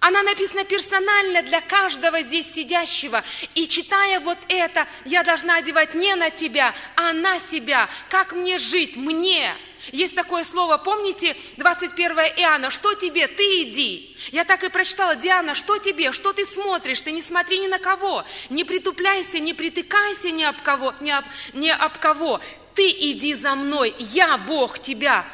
она 0.00 0.22
написана 0.22 0.64
персонально 0.64 1.42
для 1.42 1.60
каждого 1.60 2.20
здесь 2.20 2.52
сидящего. 2.52 3.24
И 3.54 3.66
читая 3.66 4.20
вот 4.20 4.38
это, 4.48 4.86
я 5.04 5.22
должна 5.22 5.56
одевать 5.56 5.94
не 5.94 6.14
на 6.14 6.30
тебя, 6.30 6.74
а 6.96 7.12
на 7.12 7.38
себя. 7.38 7.88
Как 8.08 8.32
мне 8.32 8.58
жить? 8.58 8.96
Мне. 8.96 9.54
Есть 9.92 10.16
такое 10.16 10.42
слово, 10.42 10.78
помните, 10.78 11.36
21 11.58 12.18
Иоанна, 12.38 12.70
что 12.70 12.94
тебе, 12.94 13.28
ты 13.28 13.62
иди. 13.62 14.16
Я 14.32 14.44
так 14.44 14.64
и 14.64 14.68
прочитала, 14.68 15.14
Диана, 15.14 15.54
что 15.54 15.78
тебе, 15.78 16.12
что 16.12 16.32
ты 16.32 16.44
смотришь, 16.44 17.00
ты 17.00 17.12
не 17.12 17.22
смотри 17.22 17.60
ни 17.60 17.68
на 17.68 17.78
кого, 17.78 18.24
не 18.50 18.64
притупляйся, 18.64 19.38
не 19.38 19.54
притыкайся 19.54 20.30
ни 20.30 20.42
об 20.42 20.60
кого, 20.62 20.92
ни 21.00 21.10
об, 21.10 21.24
ни 21.52 21.68
об 21.68 21.98
кого. 21.98 22.40
Ты 22.74 22.88
иди 22.88 23.34
за 23.34 23.54
мной, 23.54 23.94
я 23.98 24.36
Бог 24.38 24.80
тебя 24.80 25.24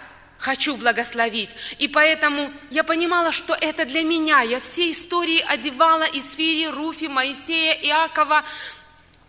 хочу 0.43 0.77
благословить. 0.77 1.51
И 1.79 1.87
поэтому 1.87 2.53
я 2.71 2.83
понимала, 2.83 3.31
что 3.31 3.55
это 3.55 3.85
для 3.85 4.03
меня. 4.03 4.41
Я 4.43 4.59
все 4.59 4.91
истории 4.91 5.41
одевала 5.47 6.03
из 6.03 6.35
Фири, 6.35 6.67
Руфи, 6.67 7.05
Моисея, 7.05 7.75
Иакова, 7.75 8.43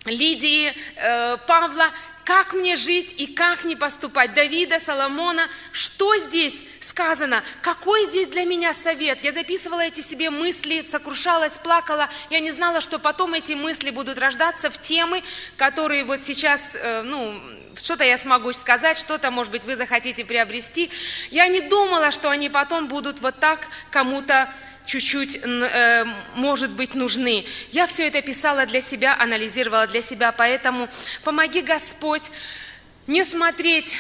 Лидии, 0.06 0.74
э, 0.96 1.38
Павла 1.48 1.86
как 2.24 2.54
мне 2.54 2.78
жить 2.78 3.14
и 3.18 3.28
как 3.28 3.66
не 3.66 3.76
поступать. 3.76 4.34
Давида, 4.34 4.80
Соломона, 4.80 5.50
что 5.74 6.16
здесь 6.18 6.66
сказано? 6.84 7.44
Какой 7.62 8.06
здесь 8.06 8.28
для 8.28 8.44
меня 8.44 8.74
совет? 8.74 9.24
Я 9.24 9.32
записывала 9.32 9.82
эти 9.82 10.02
себе 10.02 10.30
мысли, 10.30 10.84
сокрушалась, 10.88 11.54
плакала. 11.54 12.10
Я 12.30 12.40
не 12.40 12.52
знала, 12.52 12.82
что 12.82 13.00
потом 13.00 13.34
эти 13.34 13.54
мысли 13.54 13.90
будут 13.90 14.18
рождаться 14.18 14.70
в 14.70 14.80
темы, 14.80 15.24
которые 15.58 16.04
вот 16.04 16.20
сейчас, 16.22 16.76
э, 16.76 17.02
ну, 17.04 17.40
что-то 17.76 18.04
я 18.04 18.18
смогу 18.18 18.54
сказать, 18.54 18.98
что-то, 18.98 19.32
может 19.32 19.52
быть, 19.52 19.64
вы 19.64 19.76
захотите 19.76 20.26
приобрести. 20.26 20.92
Я 21.32 21.48
не 21.48 21.62
думала, 21.62 22.12
что 22.12 22.30
они 22.30 22.50
потом 22.50 22.88
будут 22.88 23.20
вот 23.22 23.40
так 23.40 23.68
кому-то 23.90 24.54
чуть-чуть, 24.86 25.40
э, 25.44 26.06
может 26.36 26.72
быть, 26.72 26.96
нужны. 26.96 27.46
Я 27.72 27.88
все 27.88 28.08
это 28.08 28.22
писала 28.22 28.66
для 28.66 28.82
себя, 28.82 29.16
анализировала 29.18 29.88
для 29.88 30.02
себя, 30.02 30.32
поэтому 30.32 30.90
помоги, 31.24 31.62
Господь, 31.62 32.32
не 33.08 33.24
смотреть 33.24 33.96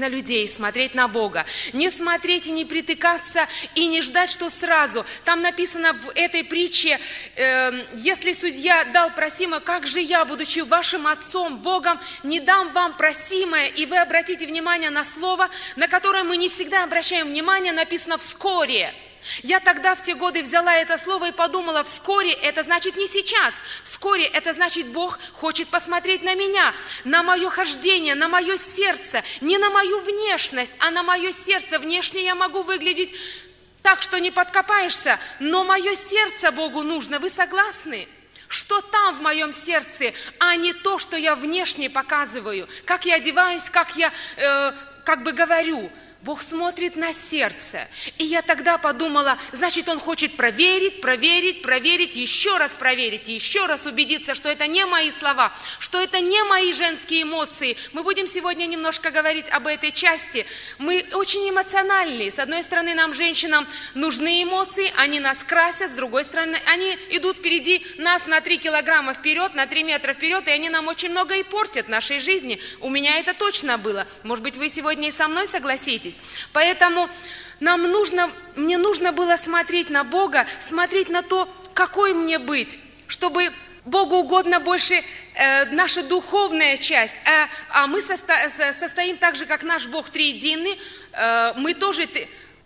на 0.00 0.08
людей, 0.08 0.48
смотреть 0.48 0.94
на 0.94 1.06
Бога. 1.06 1.46
Не 1.72 1.90
смотреть 1.90 2.48
и 2.48 2.50
не 2.50 2.64
притыкаться, 2.64 3.46
и 3.76 3.86
не 3.86 4.02
ждать, 4.02 4.30
что 4.30 4.50
сразу. 4.50 5.06
Там 5.24 5.42
написано 5.42 5.92
в 5.92 6.10
этой 6.16 6.42
притче, 6.42 6.98
э, 7.36 7.84
если 7.94 8.32
судья 8.32 8.84
дал 8.84 9.14
просимое, 9.14 9.60
как 9.60 9.86
же 9.86 10.00
я, 10.00 10.24
будучи 10.24 10.60
вашим 10.60 11.06
отцом, 11.06 11.58
Богом, 11.58 12.00
не 12.24 12.40
дам 12.40 12.72
вам 12.72 12.94
просимое, 12.94 13.68
и 13.68 13.86
вы 13.86 13.98
обратите 13.98 14.46
внимание 14.46 14.90
на 14.90 15.04
слово, 15.04 15.48
на 15.76 15.86
которое 15.86 16.24
мы 16.24 16.36
не 16.36 16.48
всегда 16.48 16.82
обращаем 16.82 17.28
внимание, 17.28 17.72
написано 17.72 18.18
«вскоре». 18.18 18.94
Я 19.42 19.60
тогда 19.60 19.94
в 19.94 20.02
те 20.02 20.14
годы 20.14 20.42
взяла 20.42 20.74
это 20.76 20.96
слово 20.98 21.28
и 21.28 21.32
подумала, 21.32 21.84
вскоре 21.84 22.32
это 22.32 22.62
значит 22.62 22.96
не 22.96 23.06
сейчас, 23.06 23.54
вскоре 23.82 24.24
это 24.24 24.52
значит 24.52 24.88
Бог 24.88 25.18
хочет 25.34 25.68
посмотреть 25.68 26.22
на 26.22 26.34
меня, 26.34 26.74
на 27.04 27.22
мое 27.22 27.50
хождение, 27.50 28.14
на 28.14 28.28
мое 28.28 28.56
сердце, 28.56 29.22
не 29.40 29.58
на 29.58 29.70
мою 29.70 30.00
внешность, 30.00 30.72
а 30.80 30.90
на 30.90 31.02
мое 31.02 31.32
сердце. 31.32 31.78
Внешне 31.78 32.24
я 32.24 32.34
могу 32.34 32.62
выглядеть 32.62 33.14
так, 33.82 34.02
что 34.02 34.18
не 34.18 34.30
подкопаешься, 34.30 35.18
но 35.38 35.64
мое 35.64 35.94
сердце 35.94 36.50
Богу 36.52 36.82
нужно. 36.82 37.18
Вы 37.18 37.30
согласны? 37.30 38.08
Что 38.48 38.80
там 38.80 39.14
в 39.14 39.22
моем 39.22 39.52
сердце, 39.52 40.12
а 40.40 40.56
не 40.56 40.72
то, 40.72 40.98
что 40.98 41.16
я 41.16 41.36
внешне 41.36 41.88
показываю, 41.88 42.68
как 42.84 43.04
я 43.04 43.14
одеваюсь, 43.14 43.70
как 43.70 43.96
я 43.96 44.12
э, 44.36 44.72
как 45.04 45.22
бы 45.22 45.32
говорю. 45.32 45.90
Бог 46.22 46.42
смотрит 46.42 46.96
на 46.96 47.14
сердце. 47.14 47.88
И 48.18 48.24
я 48.24 48.42
тогда 48.42 48.76
подумала, 48.76 49.38
значит, 49.52 49.88
Он 49.88 49.98
хочет 49.98 50.36
проверить, 50.36 51.00
проверить, 51.00 51.62
проверить, 51.62 52.14
еще 52.14 52.58
раз 52.58 52.76
проверить, 52.76 53.28
еще 53.28 53.64
раз 53.64 53.86
убедиться, 53.86 54.34
что 54.34 54.50
это 54.50 54.66
не 54.66 54.84
мои 54.84 55.10
слова, 55.10 55.50
что 55.78 55.98
это 55.98 56.20
не 56.20 56.42
мои 56.44 56.74
женские 56.74 57.22
эмоции. 57.22 57.74
Мы 57.92 58.02
будем 58.02 58.26
сегодня 58.26 58.66
немножко 58.66 59.10
говорить 59.10 59.48
об 59.48 59.66
этой 59.66 59.92
части. 59.92 60.44
Мы 60.76 61.06
очень 61.14 61.48
эмоциональные. 61.48 62.30
С 62.30 62.38
одной 62.38 62.62
стороны, 62.64 62.94
нам, 62.94 63.14
женщинам, 63.14 63.66
нужны 63.94 64.42
эмоции, 64.42 64.92
они 64.96 65.20
нас 65.20 65.42
красят, 65.42 65.90
с 65.90 65.94
другой 65.94 66.24
стороны, 66.24 66.58
они 66.66 66.98
идут 67.12 67.38
впереди 67.38 67.82
нас 67.96 68.26
на 68.26 68.42
3 68.42 68.58
килограмма 68.58 69.14
вперед, 69.14 69.54
на 69.54 69.66
3 69.66 69.84
метра 69.84 70.12
вперед, 70.12 70.46
и 70.48 70.50
они 70.50 70.68
нам 70.68 70.86
очень 70.88 71.10
много 71.10 71.36
и 71.36 71.42
портят 71.42 71.86
в 71.86 71.90
нашей 71.90 72.18
жизни. 72.20 72.60
У 72.80 72.90
меня 72.90 73.18
это 73.18 73.32
точно 73.32 73.78
было. 73.78 74.06
Может 74.22 74.42
быть, 74.42 74.58
вы 74.58 74.68
сегодня 74.68 75.08
и 75.08 75.12
со 75.12 75.26
мной 75.26 75.46
согласитесь? 75.46 76.09
Находитесь. 76.10 76.20
Поэтому 76.52 77.08
нам 77.60 77.82
нужно, 77.82 78.30
мне 78.56 78.78
нужно 78.78 79.12
было 79.12 79.36
смотреть 79.36 79.90
на 79.90 80.04
Бога, 80.04 80.46
смотреть 80.58 81.08
на 81.08 81.22
то, 81.22 81.48
какой 81.74 82.14
мне 82.14 82.38
быть, 82.38 82.78
чтобы 83.06 83.50
Богу 83.84 84.16
угодно 84.16 84.60
больше 84.60 84.94
э, 85.34 85.64
наша 85.66 86.02
духовная 86.02 86.76
часть, 86.76 87.14
а, 87.24 87.48
а 87.70 87.86
мы 87.86 88.00
состо, 88.00 88.34
состоим 88.72 89.16
так 89.16 89.36
же, 89.36 89.46
как 89.46 89.62
наш 89.62 89.86
Бог 89.86 90.10
триединый, 90.10 90.78
э, 91.12 91.52
мы 91.56 91.74
тоже 91.74 92.06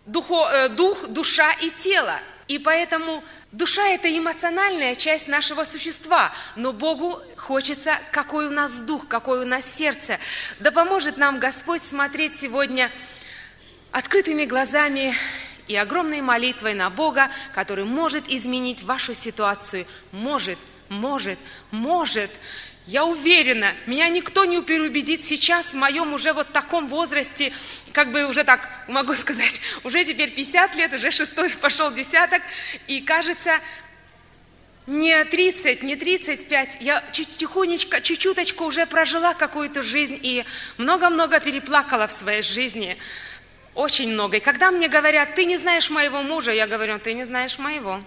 духо, 0.07 0.49
э, 0.53 0.69
дух, 0.69 1.09
душа 1.09 1.53
и 1.63 1.71
тело. 1.71 2.19
И 2.47 2.59
поэтому 2.59 3.25
душа– 3.53 3.87
это 3.89 4.09
эмоциональная 4.09 4.97
часть 4.97 5.29
нашего 5.29 5.65
существа, 5.65 6.31
но 6.57 6.73
Богу 6.73 7.19
хочется, 7.37 7.99
какой 8.11 8.49
у 8.49 8.51
нас 8.51 8.81
дух, 8.81 9.09
какое 9.09 9.43
у 9.43 9.47
нас 9.47 9.65
сердце. 9.65 10.19
Да 10.59 10.71
поможет 10.71 11.17
нам 11.17 11.39
Господь 11.39 11.83
смотреть 11.83 12.39
сегодня 12.39 12.91
открытыми 13.95 14.45
глазами 14.45 15.15
и 15.69 15.77
огромной 15.77 16.21
молитвой 16.21 16.75
на 16.75 16.91
Бога, 16.91 17.31
который 17.53 17.85
может 17.85 18.29
изменить 18.29 18.83
вашу 18.83 19.15
ситуацию. 19.15 19.87
Может, 20.11 20.59
может, 20.89 21.39
может. 21.71 22.31
Я 22.87 23.05
уверена, 23.05 23.73
меня 23.87 24.09
никто 24.09 24.45
не 24.45 24.61
переубедит 24.63 25.25
сейчас 25.25 25.75
в 25.75 25.77
моем 25.77 26.13
уже 26.13 26.33
вот 26.33 26.49
таком 26.53 26.89
возрасте, 26.89 27.53
как 27.93 28.11
бы 28.11 28.27
уже 28.27 28.43
так 28.43 28.69
могу 28.89 29.15
сказать, 29.15 29.61
уже 29.85 30.05
теперь 30.05 30.33
50 30.33 30.75
лет, 30.75 30.93
уже 30.93 31.13
шестой 31.13 31.51
пошел 31.51 31.93
десяток, 31.93 32.43
и 32.89 33.01
кажется, 33.01 33.61
не 34.87 35.25
30, 35.25 35.83
не 35.83 35.97
35, 35.97 36.79
я 36.81 37.03
чуть 37.13 37.37
тихонечко, 37.37 38.03
чуть-чуточку 38.03 38.65
уже 38.65 38.87
прожила 38.87 39.33
какую-то 39.35 39.83
жизнь 39.83 40.19
и 40.21 40.45
много-много 40.77 41.41
переплакала 41.41 42.07
в 42.07 42.13
своей 42.13 42.43
жизни. 42.43 42.99
Очень 43.75 44.13
много. 44.13 44.37
И 44.37 44.41
когда 44.41 44.71
мне 44.71 44.89
говорят, 44.89 45.35
ты 45.35 45.45
не 45.45 45.57
знаешь 45.57 45.91
моего 45.91 46.23
мужа, 46.23 46.53
я 46.53 46.67
говорю, 46.67 46.99
ты 46.99 47.13
не 47.13 47.25
знаешь 47.25 47.59
моего. 47.59 48.01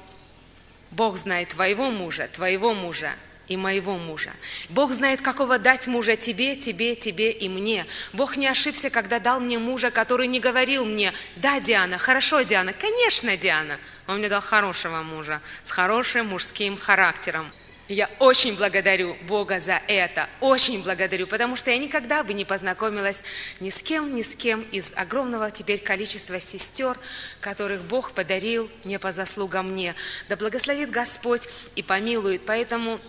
Бог 0.91 1.17
знает 1.17 1.49
твоего 1.49 1.91
мужа, 1.91 2.29
твоего 2.31 2.73
мужа 2.73 3.13
и 3.47 3.57
моего 3.57 3.97
мужа. 3.97 4.31
Бог 4.69 4.91
знает, 4.91 5.21
какого 5.21 5.59
дать 5.59 5.87
мужа 5.87 6.15
тебе, 6.15 6.55
тебе, 6.55 6.95
тебе 6.95 7.31
и 7.31 7.49
мне. 7.49 7.85
Бог 8.13 8.37
не 8.37 8.47
ошибся, 8.47 8.89
когда 8.89 9.19
дал 9.19 9.39
мне 9.39 9.59
мужа, 9.59 9.91
который 9.91 10.27
не 10.27 10.39
говорил 10.39 10.85
мне, 10.85 11.13
да, 11.35 11.59
Диана, 11.59 11.97
хорошо, 11.97 12.41
Диана, 12.41 12.73
конечно, 12.73 13.35
Диана. 13.35 13.77
Он 14.07 14.19
мне 14.19 14.29
дал 14.29 14.41
хорошего 14.41 15.01
мужа 15.01 15.41
с 15.63 15.71
хорошим 15.71 16.27
мужским 16.27 16.77
характером. 16.77 17.51
Я 17.87 18.09
очень 18.19 18.57
благодарю 18.57 19.15
Бога 19.27 19.59
за 19.59 19.81
это, 19.87 20.27
очень 20.41 20.83
благодарю, 20.83 21.25
потому 21.25 21.55
что 21.55 21.71
я 21.71 21.77
никогда 21.77 22.21
бы 22.21 22.33
не 22.33 22.43
познакомилась 22.43 23.23
ни 23.61 23.69
с 23.69 23.81
кем, 23.81 24.13
ни 24.13 24.23
с 24.23 24.35
кем 24.35 24.61
из 24.73 24.91
огромного 24.93 25.51
теперь 25.51 25.79
количества 25.79 26.41
сестер, 26.41 26.97
которых 27.39 27.83
Бог 27.83 28.11
подарил 28.11 28.69
не 28.83 28.99
по 28.99 29.13
заслугам 29.13 29.71
мне. 29.71 29.95
Да 30.27 30.35
благословит 30.35 30.91
Господь 30.91 31.47
и 31.77 31.83
помилует. 31.83 32.45
Поэтому 32.45 32.99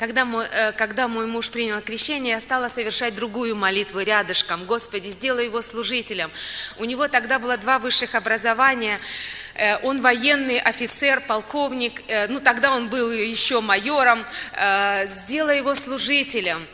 когда 0.00 0.24
мой, 0.24 0.46
э, 0.50 0.72
когда 0.72 1.08
мой 1.08 1.26
муж 1.26 1.50
принял 1.50 1.82
крещение, 1.82 2.32
я 2.32 2.40
стала 2.40 2.70
совершать 2.70 3.14
другую 3.14 3.54
молитву 3.54 4.00
рядышком. 4.00 4.64
Господи, 4.64 5.08
сделай 5.08 5.44
его 5.44 5.60
служителем. 5.60 6.30
У 6.78 6.86
него 6.86 7.06
тогда 7.06 7.38
было 7.38 7.58
два 7.58 7.78
высших 7.78 8.14
образования. 8.14 8.98
Э, 9.54 9.76
он 9.82 10.00
военный 10.00 10.58
офицер, 10.58 11.20
полковник, 11.20 12.02
э, 12.08 12.28
ну 12.28 12.40
тогда 12.40 12.72
он 12.72 12.88
был 12.88 13.12
еще 13.12 13.60
майором. 13.60 14.24
Сделай 15.16 15.58
его 15.58 15.74
служителем. 15.74 16.66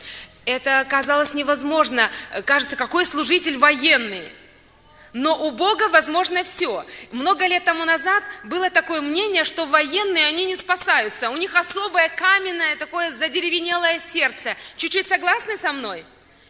Это 0.44 0.86
казалось 0.88 1.34
невозможно. 1.34 2.08
Кажется, 2.44 2.76
какой 2.76 3.04
служитель 3.04 3.58
военный? 3.58 4.30
Но 5.16 5.34
у 5.46 5.50
Бога 5.50 5.88
возможно 5.88 6.44
все. 6.44 6.84
Много 7.10 7.46
лет 7.46 7.64
тому 7.64 7.86
назад 7.86 8.22
было 8.44 8.68
такое 8.68 9.00
мнение, 9.00 9.44
что 9.44 9.64
военные, 9.64 10.26
они 10.26 10.44
не 10.44 10.56
спасаются. 10.56 11.30
У 11.30 11.38
них 11.38 11.54
особое 11.54 12.10
каменное, 12.10 12.76
такое 12.76 13.10
задеревенелое 13.10 13.98
сердце. 13.98 14.56
Чуть-чуть 14.76 15.08
согласны 15.08 15.56
со 15.56 15.72
мной? 15.72 16.04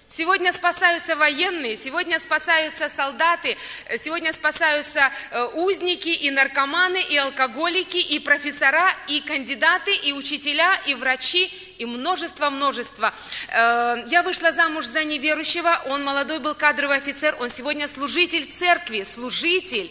Сегодня 0.09 0.53
спасаются 0.53 1.17
военные, 1.17 1.77
сегодня 1.77 2.21
спасаются 2.21 2.89
солдаты, 2.89 3.57
сегодня 4.01 4.33
спасаются 4.33 5.11
э, 5.33 5.45
узники 5.55 6.09
и 6.09 6.31
наркоманы, 6.31 7.03
и 7.11 7.17
алкоголики, 7.17 7.97
и 7.97 8.21
профессора, 8.21 8.89
и 9.09 9.21
кандидаты, 9.21 9.93
и 9.93 10.13
учителя, 10.13 10.81
и 10.87 10.95
врачи, 10.95 11.53
и 11.79 11.85
множество-множество. 11.85 13.13
Э, 13.49 14.05
я 14.07 14.23
вышла 14.23 14.53
замуж 14.53 14.87
за 14.87 15.03
неверующего, 15.03 15.83
он 15.87 16.05
молодой 16.05 16.39
был 16.39 16.55
кадровый 16.55 16.99
офицер, 16.99 17.37
он 17.41 17.51
сегодня 17.51 17.89
служитель 17.89 18.47
церкви, 18.47 19.03
служитель. 19.03 19.91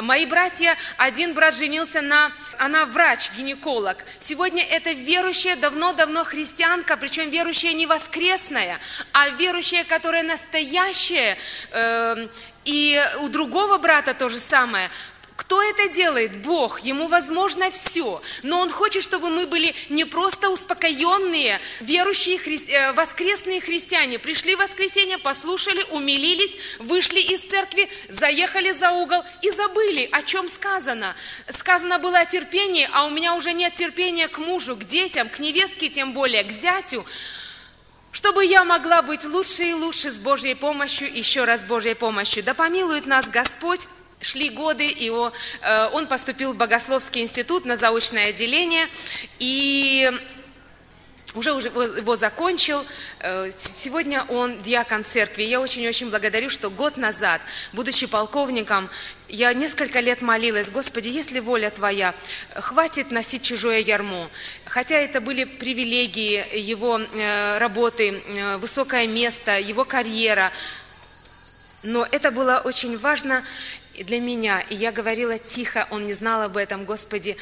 Мои 0.00 0.26
братья, 0.26 0.76
один 0.96 1.34
брат 1.34 1.54
женился 1.54 2.00
на, 2.00 2.32
она 2.58 2.84
врач-гинеколог. 2.84 4.04
Сегодня 4.18 4.64
это 4.64 4.90
верующая, 4.90 5.54
давно-давно 5.54 6.24
христианка, 6.24 6.96
причем 6.96 7.30
верующая 7.30 7.74
не 7.74 7.86
воскресная, 7.86 8.80
а 9.12 9.28
верующая, 9.28 9.51
которая 9.84 10.22
настоящая, 10.22 11.36
э, 11.70 12.28
и 12.64 13.02
у 13.20 13.28
другого 13.28 13.78
брата 13.78 14.14
то 14.14 14.28
же 14.28 14.38
самое. 14.38 14.90
Кто 15.36 15.62
это 15.62 15.88
делает? 15.88 16.36
Бог. 16.42 16.80
Ему 16.80 17.08
возможно 17.08 17.70
все. 17.70 18.22
Но 18.42 18.60
Он 18.60 18.70
хочет, 18.70 19.02
чтобы 19.02 19.28
мы 19.28 19.46
были 19.46 19.74
не 19.88 20.04
просто 20.04 20.50
успокоенные, 20.50 21.60
верующие, 21.80 22.38
хри... 22.38 22.58
Э, 22.68 22.92
воскресные 22.92 23.60
христиане. 23.60 24.18
Пришли 24.18 24.54
в 24.54 24.58
воскресенье, 24.60 25.18
послушали, 25.18 25.82
умилились, 25.90 26.56
вышли 26.78 27.20
из 27.20 27.40
церкви, 27.42 27.88
заехали 28.08 28.72
за 28.72 28.92
угол 28.92 29.22
и 29.42 29.50
забыли, 29.50 30.08
о 30.12 30.22
чем 30.22 30.48
сказано. 30.48 31.14
Сказано 31.48 31.98
было 31.98 32.20
о 32.20 32.26
терпении, 32.26 32.88
а 32.92 33.04
у 33.06 33.10
меня 33.10 33.34
уже 33.34 33.52
нет 33.52 33.74
терпения 33.74 34.28
к 34.28 34.38
мужу, 34.38 34.76
к 34.76 34.84
детям, 34.84 35.28
к 35.28 35.38
невестке 35.38 35.88
тем 35.88 36.12
более, 36.12 36.44
к 36.44 36.52
зятю 36.52 37.04
чтобы 38.12 38.44
я 38.44 38.64
могла 38.64 39.02
быть 39.02 39.24
лучше 39.24 39.64
и 39.64 39.74
лучше 39.74 40.10
с 40.12 40.20
Божьей 40.20 40.54
помощью, 40.54 41.12
еще 41.12 41.44
раз 41.44 41.62
с 41.62 41.64
Божьей 41.64 41.94
помощью. 41.94 42.44
Да 42.44 42.54
помилует 42.54 43.06
нас 43.06 43.28
Господь 43.28 43.88
Шли 44.20 44.50
годы, 44.50 44.86
и 44.86 45.10
э, 45.10 45.88
он 45.88 46.06
поступил 46.06 46.52
в 46.52 46.56
Богословский 46.56 47.22
институт 47.22 47.64
на 47.64 47.74
заочное 47.74 48.28
отделение, 48.28 48.86
и 49.40 50.08
уже, 51.34 51.52
уже 51.52 51.68
его 51.68 52.14
закончил. 52.14 52.84
Э, 53.18 53.50
сегодня 53.56 54.24
он 54.28 54.60
диакон 54.60 55.04
церкви. 55.04 55.42
Я 55.42 55.60
очень-очень 55.60 56.10
благодарю, 56.10 56.50
что 56.50 56.70
год 56.70 56.98
назад, 56.98 57.40
будучи 57.72 58.06
полковником, 58.06 58.90
я 59.28 59.52
несколько 59.54 60.00
лет 60.00 60.20
молилась, 60.20 60.70
Господи, 60.70 61.08
если 61.08 61.40
воля 61.40 61.70
Твоя, 61.70 62.14
хватит 62.54 63.10
носить 63.10 63.42
чужое 63.42 63.78
ярмо. 63.78 64.28
Хотя 64.72 64.94
это 64.94 65.20
были 65.20 65.44
привилегии 65.44 66.42
его 66.58 66.98
э, 66.98 67.58
работы, 67.58 68.22
высокое 68.58 69.06
место, 69.06 69.60
его 69.60 69.84
карьера– 69.84 70.50
Но 71.82 72.06
это 72.10 72.30
было 72.30 72.62
очень 72.64 72.96
важно 72.96 73.42
для 73.98 74.20
меня, 74.20 74.60
и 74.60 74.74
я 74.76 74.92
говорила 74.92 75.38
тихо, 75.38 75.88
он 75.90 76.06
не 76.06 76.14
знал 76.14 76.42
об 76.42 76.56
этом, 76.56 76.84
Господи, 76.84 77.36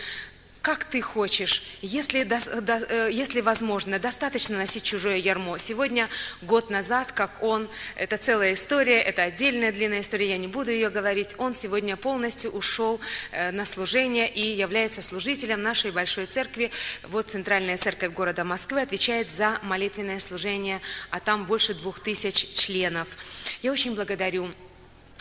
как 0.62 0.84
ты 0.84 1.00
хочешь, 1.00 1.62
если, 1.80 2.26
э, 2.26 3.10
если 3.10 3.40
возможно, 3.40 3.98
достаточно 3.98 4.58
носить 4.58 4.84
чужое 4.84 5.16
ярмо. 5.16 5.58
Сегодня, 5.58 6.08
год 6.42 6.70
назад, 6.70 7.12
как 7.12 7.42
он, 7.42 7.68
это 7.96 8.16
целая 8.18 8.52
история, 8.52 9.00
это 9.00 9.22
отдельная 9.22 9.72
длинная 9.72 10.00
история, 10.00 10.30
я 10.30 10.36
не 10.36 10.48
буду 10.48 10.70
ее 10.70 10.90
говорить, 10.90 11.34
он 11.38 11.54
сегодня 11.54 11.96
полностью 11.96 12.50
ушел 12.50 13.00
э, 13.32 13.50
на 13.50 13.64
служение 13.64 14.28
и 14.28 14.42
является 14.42 15.02
служителем 15.02 15.62
нашей 15.62 15.90
большой 15.90 16.26
церкви. 16.26 16.70
Вот 17.04 17.30
Центральная 17.30 17.78
церковь 17.78 18.12
города 18.12 18.44
Москвы 18.44 18.82
отвечает 18.82 19.30
за 19.30 19.58
молитвенное 19.62 20.18
служение, 20.18 20.80
а 21.10 21.20
там 21.20 21.46
больше 21.46 21.74
двух 21.74 22.00
тысяч 22.00 22.54
членов. 22.54 23.08
Я 23.62 23.72
очень 23.72 23.94
благодарю 23.94 24.50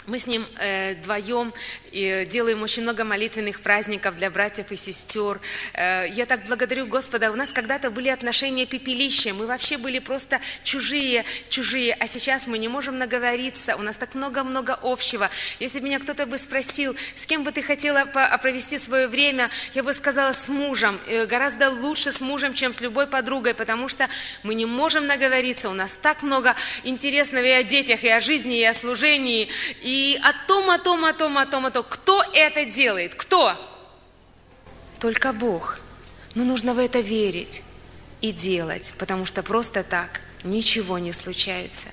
мы 0.09 0.17
с 0.17 0.27
ним 0.27 0.45
э, 0.57 0.95
вдвоем 0.95 1.53
и 1.91 2.27
делаем 2.29 2.61
очень 2.63 2.83
много 2.83 3.03
молитвенных 3.03 3.61
праздников 3.61 4.15
для 4.17 4.29
братьев 4.29 4.71
и 4.71 4.75
сестер. 4.75 5.39
Э, 5.73 6.05
я 6.09 6.25
так 6.25 6.45
благодарю 6.45 6.87
Господа. 6.87 7.31
У 7.31 7.35
нас 7.35 7.51
когда-то 7.51 7.91
были 7.91 8.09
отношения 8.09 8.65
пепелища. 8.65 9.33
Мы 9.33 9.45
вообще 9.45 9.77
были 9.77 9.99
просто 9.99 10.39
чужие, 10.63 11.25
чужие. 11.49 11.93
А 11.93 12.07
сейчас 12.07 12.47
мы 12.47 12.57
не 12.57 12.67
можем 12.67 12.97
наговориться. 12.97 13.75
У 13.75 13.81
нас 13.81 13.97
так 13.97 14.15
много-много 14.15 14.79
общего. 14.81 15.29
Если 15.59 15.79
бы 15.79 15.85
меня 15.85 15.99
кто-то 15.99 16.25
бы 16.25 16.37
спросил, 16.37 16.95
с 17.15 17.25
кем 17.25 17.43
бы 17.43 17.51
ты 17.51 17.61
хотела 17.61 18.05
провести 18.05 18.77
свое 18.77 19.07
время, 19.07 19.49
я 19.73 19.83
бы 19.83 19.93
сказала 19.93 20.33
с 20.33 20.49
мужем. 20.49 20.99
Э, 21.07 21.25
гораздо 21.25 21.69
лучше 21.69 22.11
с 22.11 22.21
мужем, 22.21 22.53
чем 22.53 22.73
с 22.73 22.81
любой 22.81 23.05
подругой, 23.05 23.53
потому 23.53 23.87
что 23.89 24.09
мы 24.41 24.55
не 24.55 24.65
можем 24.65 25.05
наговориться. 25.05 25.69
У 25.69 25.73
нас 25.73 25.93
так 25.93 26.23
много 26.23 26.55
интересного 26.83 27.45
и 27.45 27.51
о 27.51 27.63
детях, 27.63 28.03
и 28.03 28.09
о 28.09 28.19
жизни, 28.21 28.59
и 28.59 28.63
о 28.63 28.73
служении, 28.73 29.49
и 29.81 29.98
о 30.21 30.33
том, 30.47 30.69
о 30.69 30.77
том, 30.77 31.05
о 31.05 31.13
том, 31.13 31.37
о 31.37 31.45
том, 31.45 31.65
о 31.65 31.71
том. 31.71 31.85
Кто 31.87 32.23
это 32.33 32.65
делает? 32.65 33.15
Кто? 33.15 33.55
Только 34.99 35.33
Бог. 35.33 35.79
Но 36.35 36.43
нужно 36.43 36.73
в 36.73 36.79
это 36.79 36.99
верить 36.99 37.63
и 38.21 38.31
делать, 38.31 38.93
потому 38.97 39.25
что 39.25 39.43
просто 39.43 39.83
так 39.83 40.21
ничего 40.43 40.99
не 40.99 41.11
случается. 41.11 41.87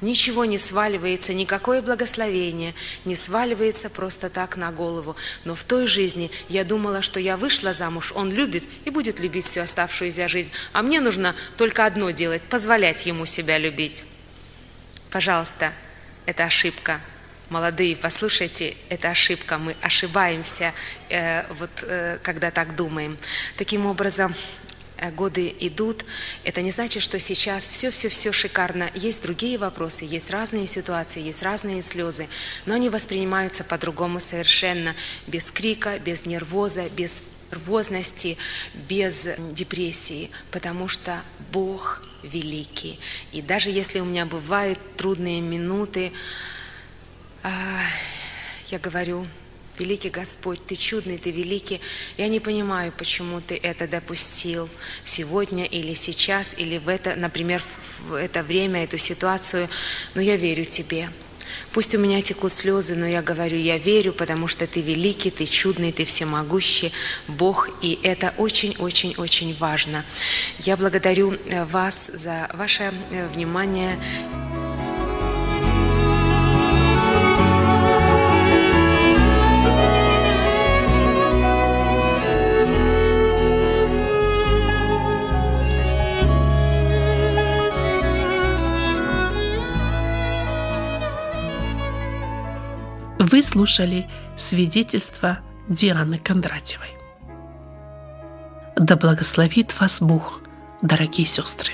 Ничего 0.00 0.44
не 0.44 0.58
сваливается, 0.58 1.32
никакое 1.32 1.80
благословение 1.80 2.74
не 3.04 3.14
сваливается 3.14 3.88
просто 3.88 4.30
так 4.30 4.56
на 4.56 4.72
голову. 4.72 5.14
Но 5.44 5.54
в 5.54 5.62
той 5.62 5.86
жизни 5.86 6.32
я 6.48 6.64
думала, 6.64 7.02
что 7.02 7.20
я 7.20 7.36
вышла 7.36 7.72
замуж, 7.72 8.10
он 8.16 8.32
любит 8.32 8.64
и 8.84 8.90
будет 8.90 9.20
любить 9.20 9.44
всю 9.44 9.60
оставшуюся 9.60 10.26
жизнь. 10.26 10.50
А 10.72 10.82
мне 10.82 11.00
нужно 11.00 11.36
только 11.56 11.86
одно 11.86 12.10
делать– 12.10 12.42
позволять 12.50 13.06
ему 13.06 13.26
себя 13.26 13.58
любить. 13.58 14.04
Пожалуйста, 15.12 15.72
это 16.26 16.44
ошибка 16.44 17.00
молодые, 17.52 17.94
послушайте, 17.96 18.76
это 18.88 19.10
ошибка, 19.10 19.58
мы 19.58 19.76
ошибаемся, 19.82 20.72
э, 21.10 21.44
вот, 21.58 21.70
э, 21.82 22.18
когда 22.22 22.50
так 22.50 22.74
думаем. 22.74 23.18
Таким 23.58 23.84
образом, 23.84 24.34
э, 24.96 25.10
годы 25.10 25.54
идут, 25.60 26.04
это 26.44 26.62
не 26.62 26.70
значит, 26.70 27.02
что 27.02 27.18
сейчас 27.18 27.68
все-все-все 27.68 28.32
шикарно. 28.32 28.90
Есть 28.94 29.22
другие 29.22 29.58
вопросы, 29.58 30.06
есть 30.06 30.30
разные 30.30 30.66
ситуации, 30.66 31.20
есть 31.20 31.42
разные 31.42 31.82
слезы, 31.82 32.26
но 32.64 32.74
они 32.74 32.88
воспринимаются 32.88 33.64
по-другому 33.64 34.18
совершенно, 34.18 34.94
без 35.26 35.50
крика, 35.50 35.98
без 35.98 36.24
нервоза, 36.24 36.88
без 36.88 37.22
нервозности, 37.50 38.38
без 38.88 39.28
депрессии, 39.50 40.30
потому 40.50 40.88
что 40.88 41.20
Бог 41.52 42.02
великий. 42.22 42.98
И 43.32 43.42
даже 43.42 43.68
если 43.68 44.00
у 44.00 44.06
меня 44.06 44.24
бывают 44.24 44.78
трудные 44.96 45.42
минуты, 45.42 46.12
а, 47.42 47.84
я 48.68 48.78
говорю, 48.78 49.26
великий 49.78 50.10
Господь, 50.10 50.64
Ты 50.66 50.76
чудный, 50.76 51.18
Ты 51.18 51.30
великий. 51.30 51.80
Я 52.16 52.28
не 52.28 52.40
понимаю, 52.40 52.92
почему 52.96 53.40
Ты 53.40 53.56
это 53.56 53.88
допустил 53.88 54.68
сегодня 55.04 55.64
или 55.64 55.94
сейчас, 55.94 56.54
или 56.56 56.78
в 56.78 56.88
это, 56.88 57.16
например, 57.16 57.62
в 58.08 58.14
это 58.14 58.42
время, 58.42 58.84
эту 58.84 58.98
ситуацию, 58.98 59.68
но 60.14 60.20
я 60.20 60.36
верю 60.36 60.64
Тебе. 60.64 61.10
Пусть 61.72 61.94
у 61.94 61.98
меня 61.98 62.22
текут 62.22 62.52
слезы, 62.52 62.94
но 62.94 63.06
я 63.06 63.22
говорю, 63.22 63.56
я 63.56 63.78
верю, 63.78 64.12
потому 64.12 64.48
что 64.48 64.66
Ты 64.66 64.80
великий, 64.80 65.30
Ты 65.30 65.46
чудный, 65.46 65.92
Ты 65.92 66.04
всемогущий 66.04 66.92
Бог, 67.28 67.70
и 67.80 67.98
это 68.02 68.32
очень-очень-очень 68.36 69.56
важно. 69.58 70.04
Я 70.60 70.76
благодарю 70.76 71.32
э, 71.32 71.64
вас 71.64 72.10
за 72.14 72.48
ваше 72.54 72.92
э, 73.10 73.28
внимание. 73.28 73.98
Вы 93.32 93.42
слушали 93.42 94.10
свидетельство 94.36 95.38
Дианы 95.66 96.18
Кондратьевой. 96.18 96.90
Да 98.76 98.94
благословит 98.94 99.80
вас 99.80 100.02
Бог, 100.02 100.42
дорогие 100.82 101.26
сестры. 101.26 101.72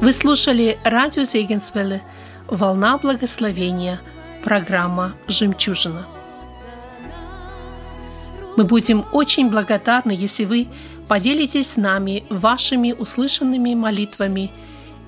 Вы 0.00 0.12
слушали 0.12 0.76
радио 0.82 1.22
Зегенсвелле 1.22 2.02
«Волна 2.48 2.98
благословения», 2.98 4.00
программа 4.42 5.12
«Жемчужина». 5.28 6.04
Мы 8.56 8.64
будем 8.64 9.06
очень 9.12 9.50
благодарны, 9.50 10.10
если 10.10 10.44
вы 10.44 10.66
поделитесь 11.06 11.74
с 11.74 11.76
нами 11.76 12.24
вашими 12.28 12.90
услышанными 12.90 13.74
молитвами 13.74 14.50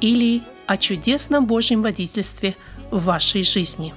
или 0.00 0.44
о 0.70 0.76
чудесном 0.76 1.46
Божьем 1.46 1.82
водительстве 1.82 2.54
в 2.92 3.02
вашей 3.02 3.42
жизни. 3.42 3.92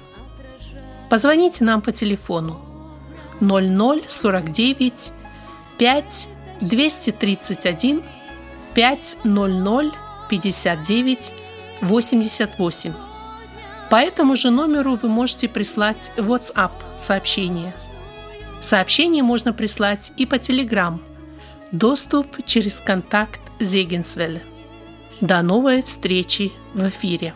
Позвоните 1.08 1.62
нам 1.62 1.80
по 1.80 1.92
телефону 1.92 2.60
0049 3.38 5.12
5 5.78 6.28
231 6.60 8.02
500 8.74 9.94
59 10.28 11.32
88. 11.80 12.92
По 13.88 13.96
этому 13.96 14.34
же 14.34 14.50
номеру 14.50 14.96
вы 14.96 15.08
можете 15.08 15.48
прислать 15.48 16.10
WhatsApp 16.16 16.72
сообщение. 17.00 17.72
Сообщение 18.62 19.22
можно 19.22 19.52
прислать 19.52 20.10
и 20.16 20.26
по 20.26 20.34
Telegram. 20.34 20.98
Доступ 21.70 22.44
через 22.44 22.80
контакт 22.80 23.40
Зегенсвелля. 23.60 24.42
До 25.20 25.42
новой 25.42 25.82
встречи 25.82 26.52
в 26.74 26.88
эфире. 26.88 27.34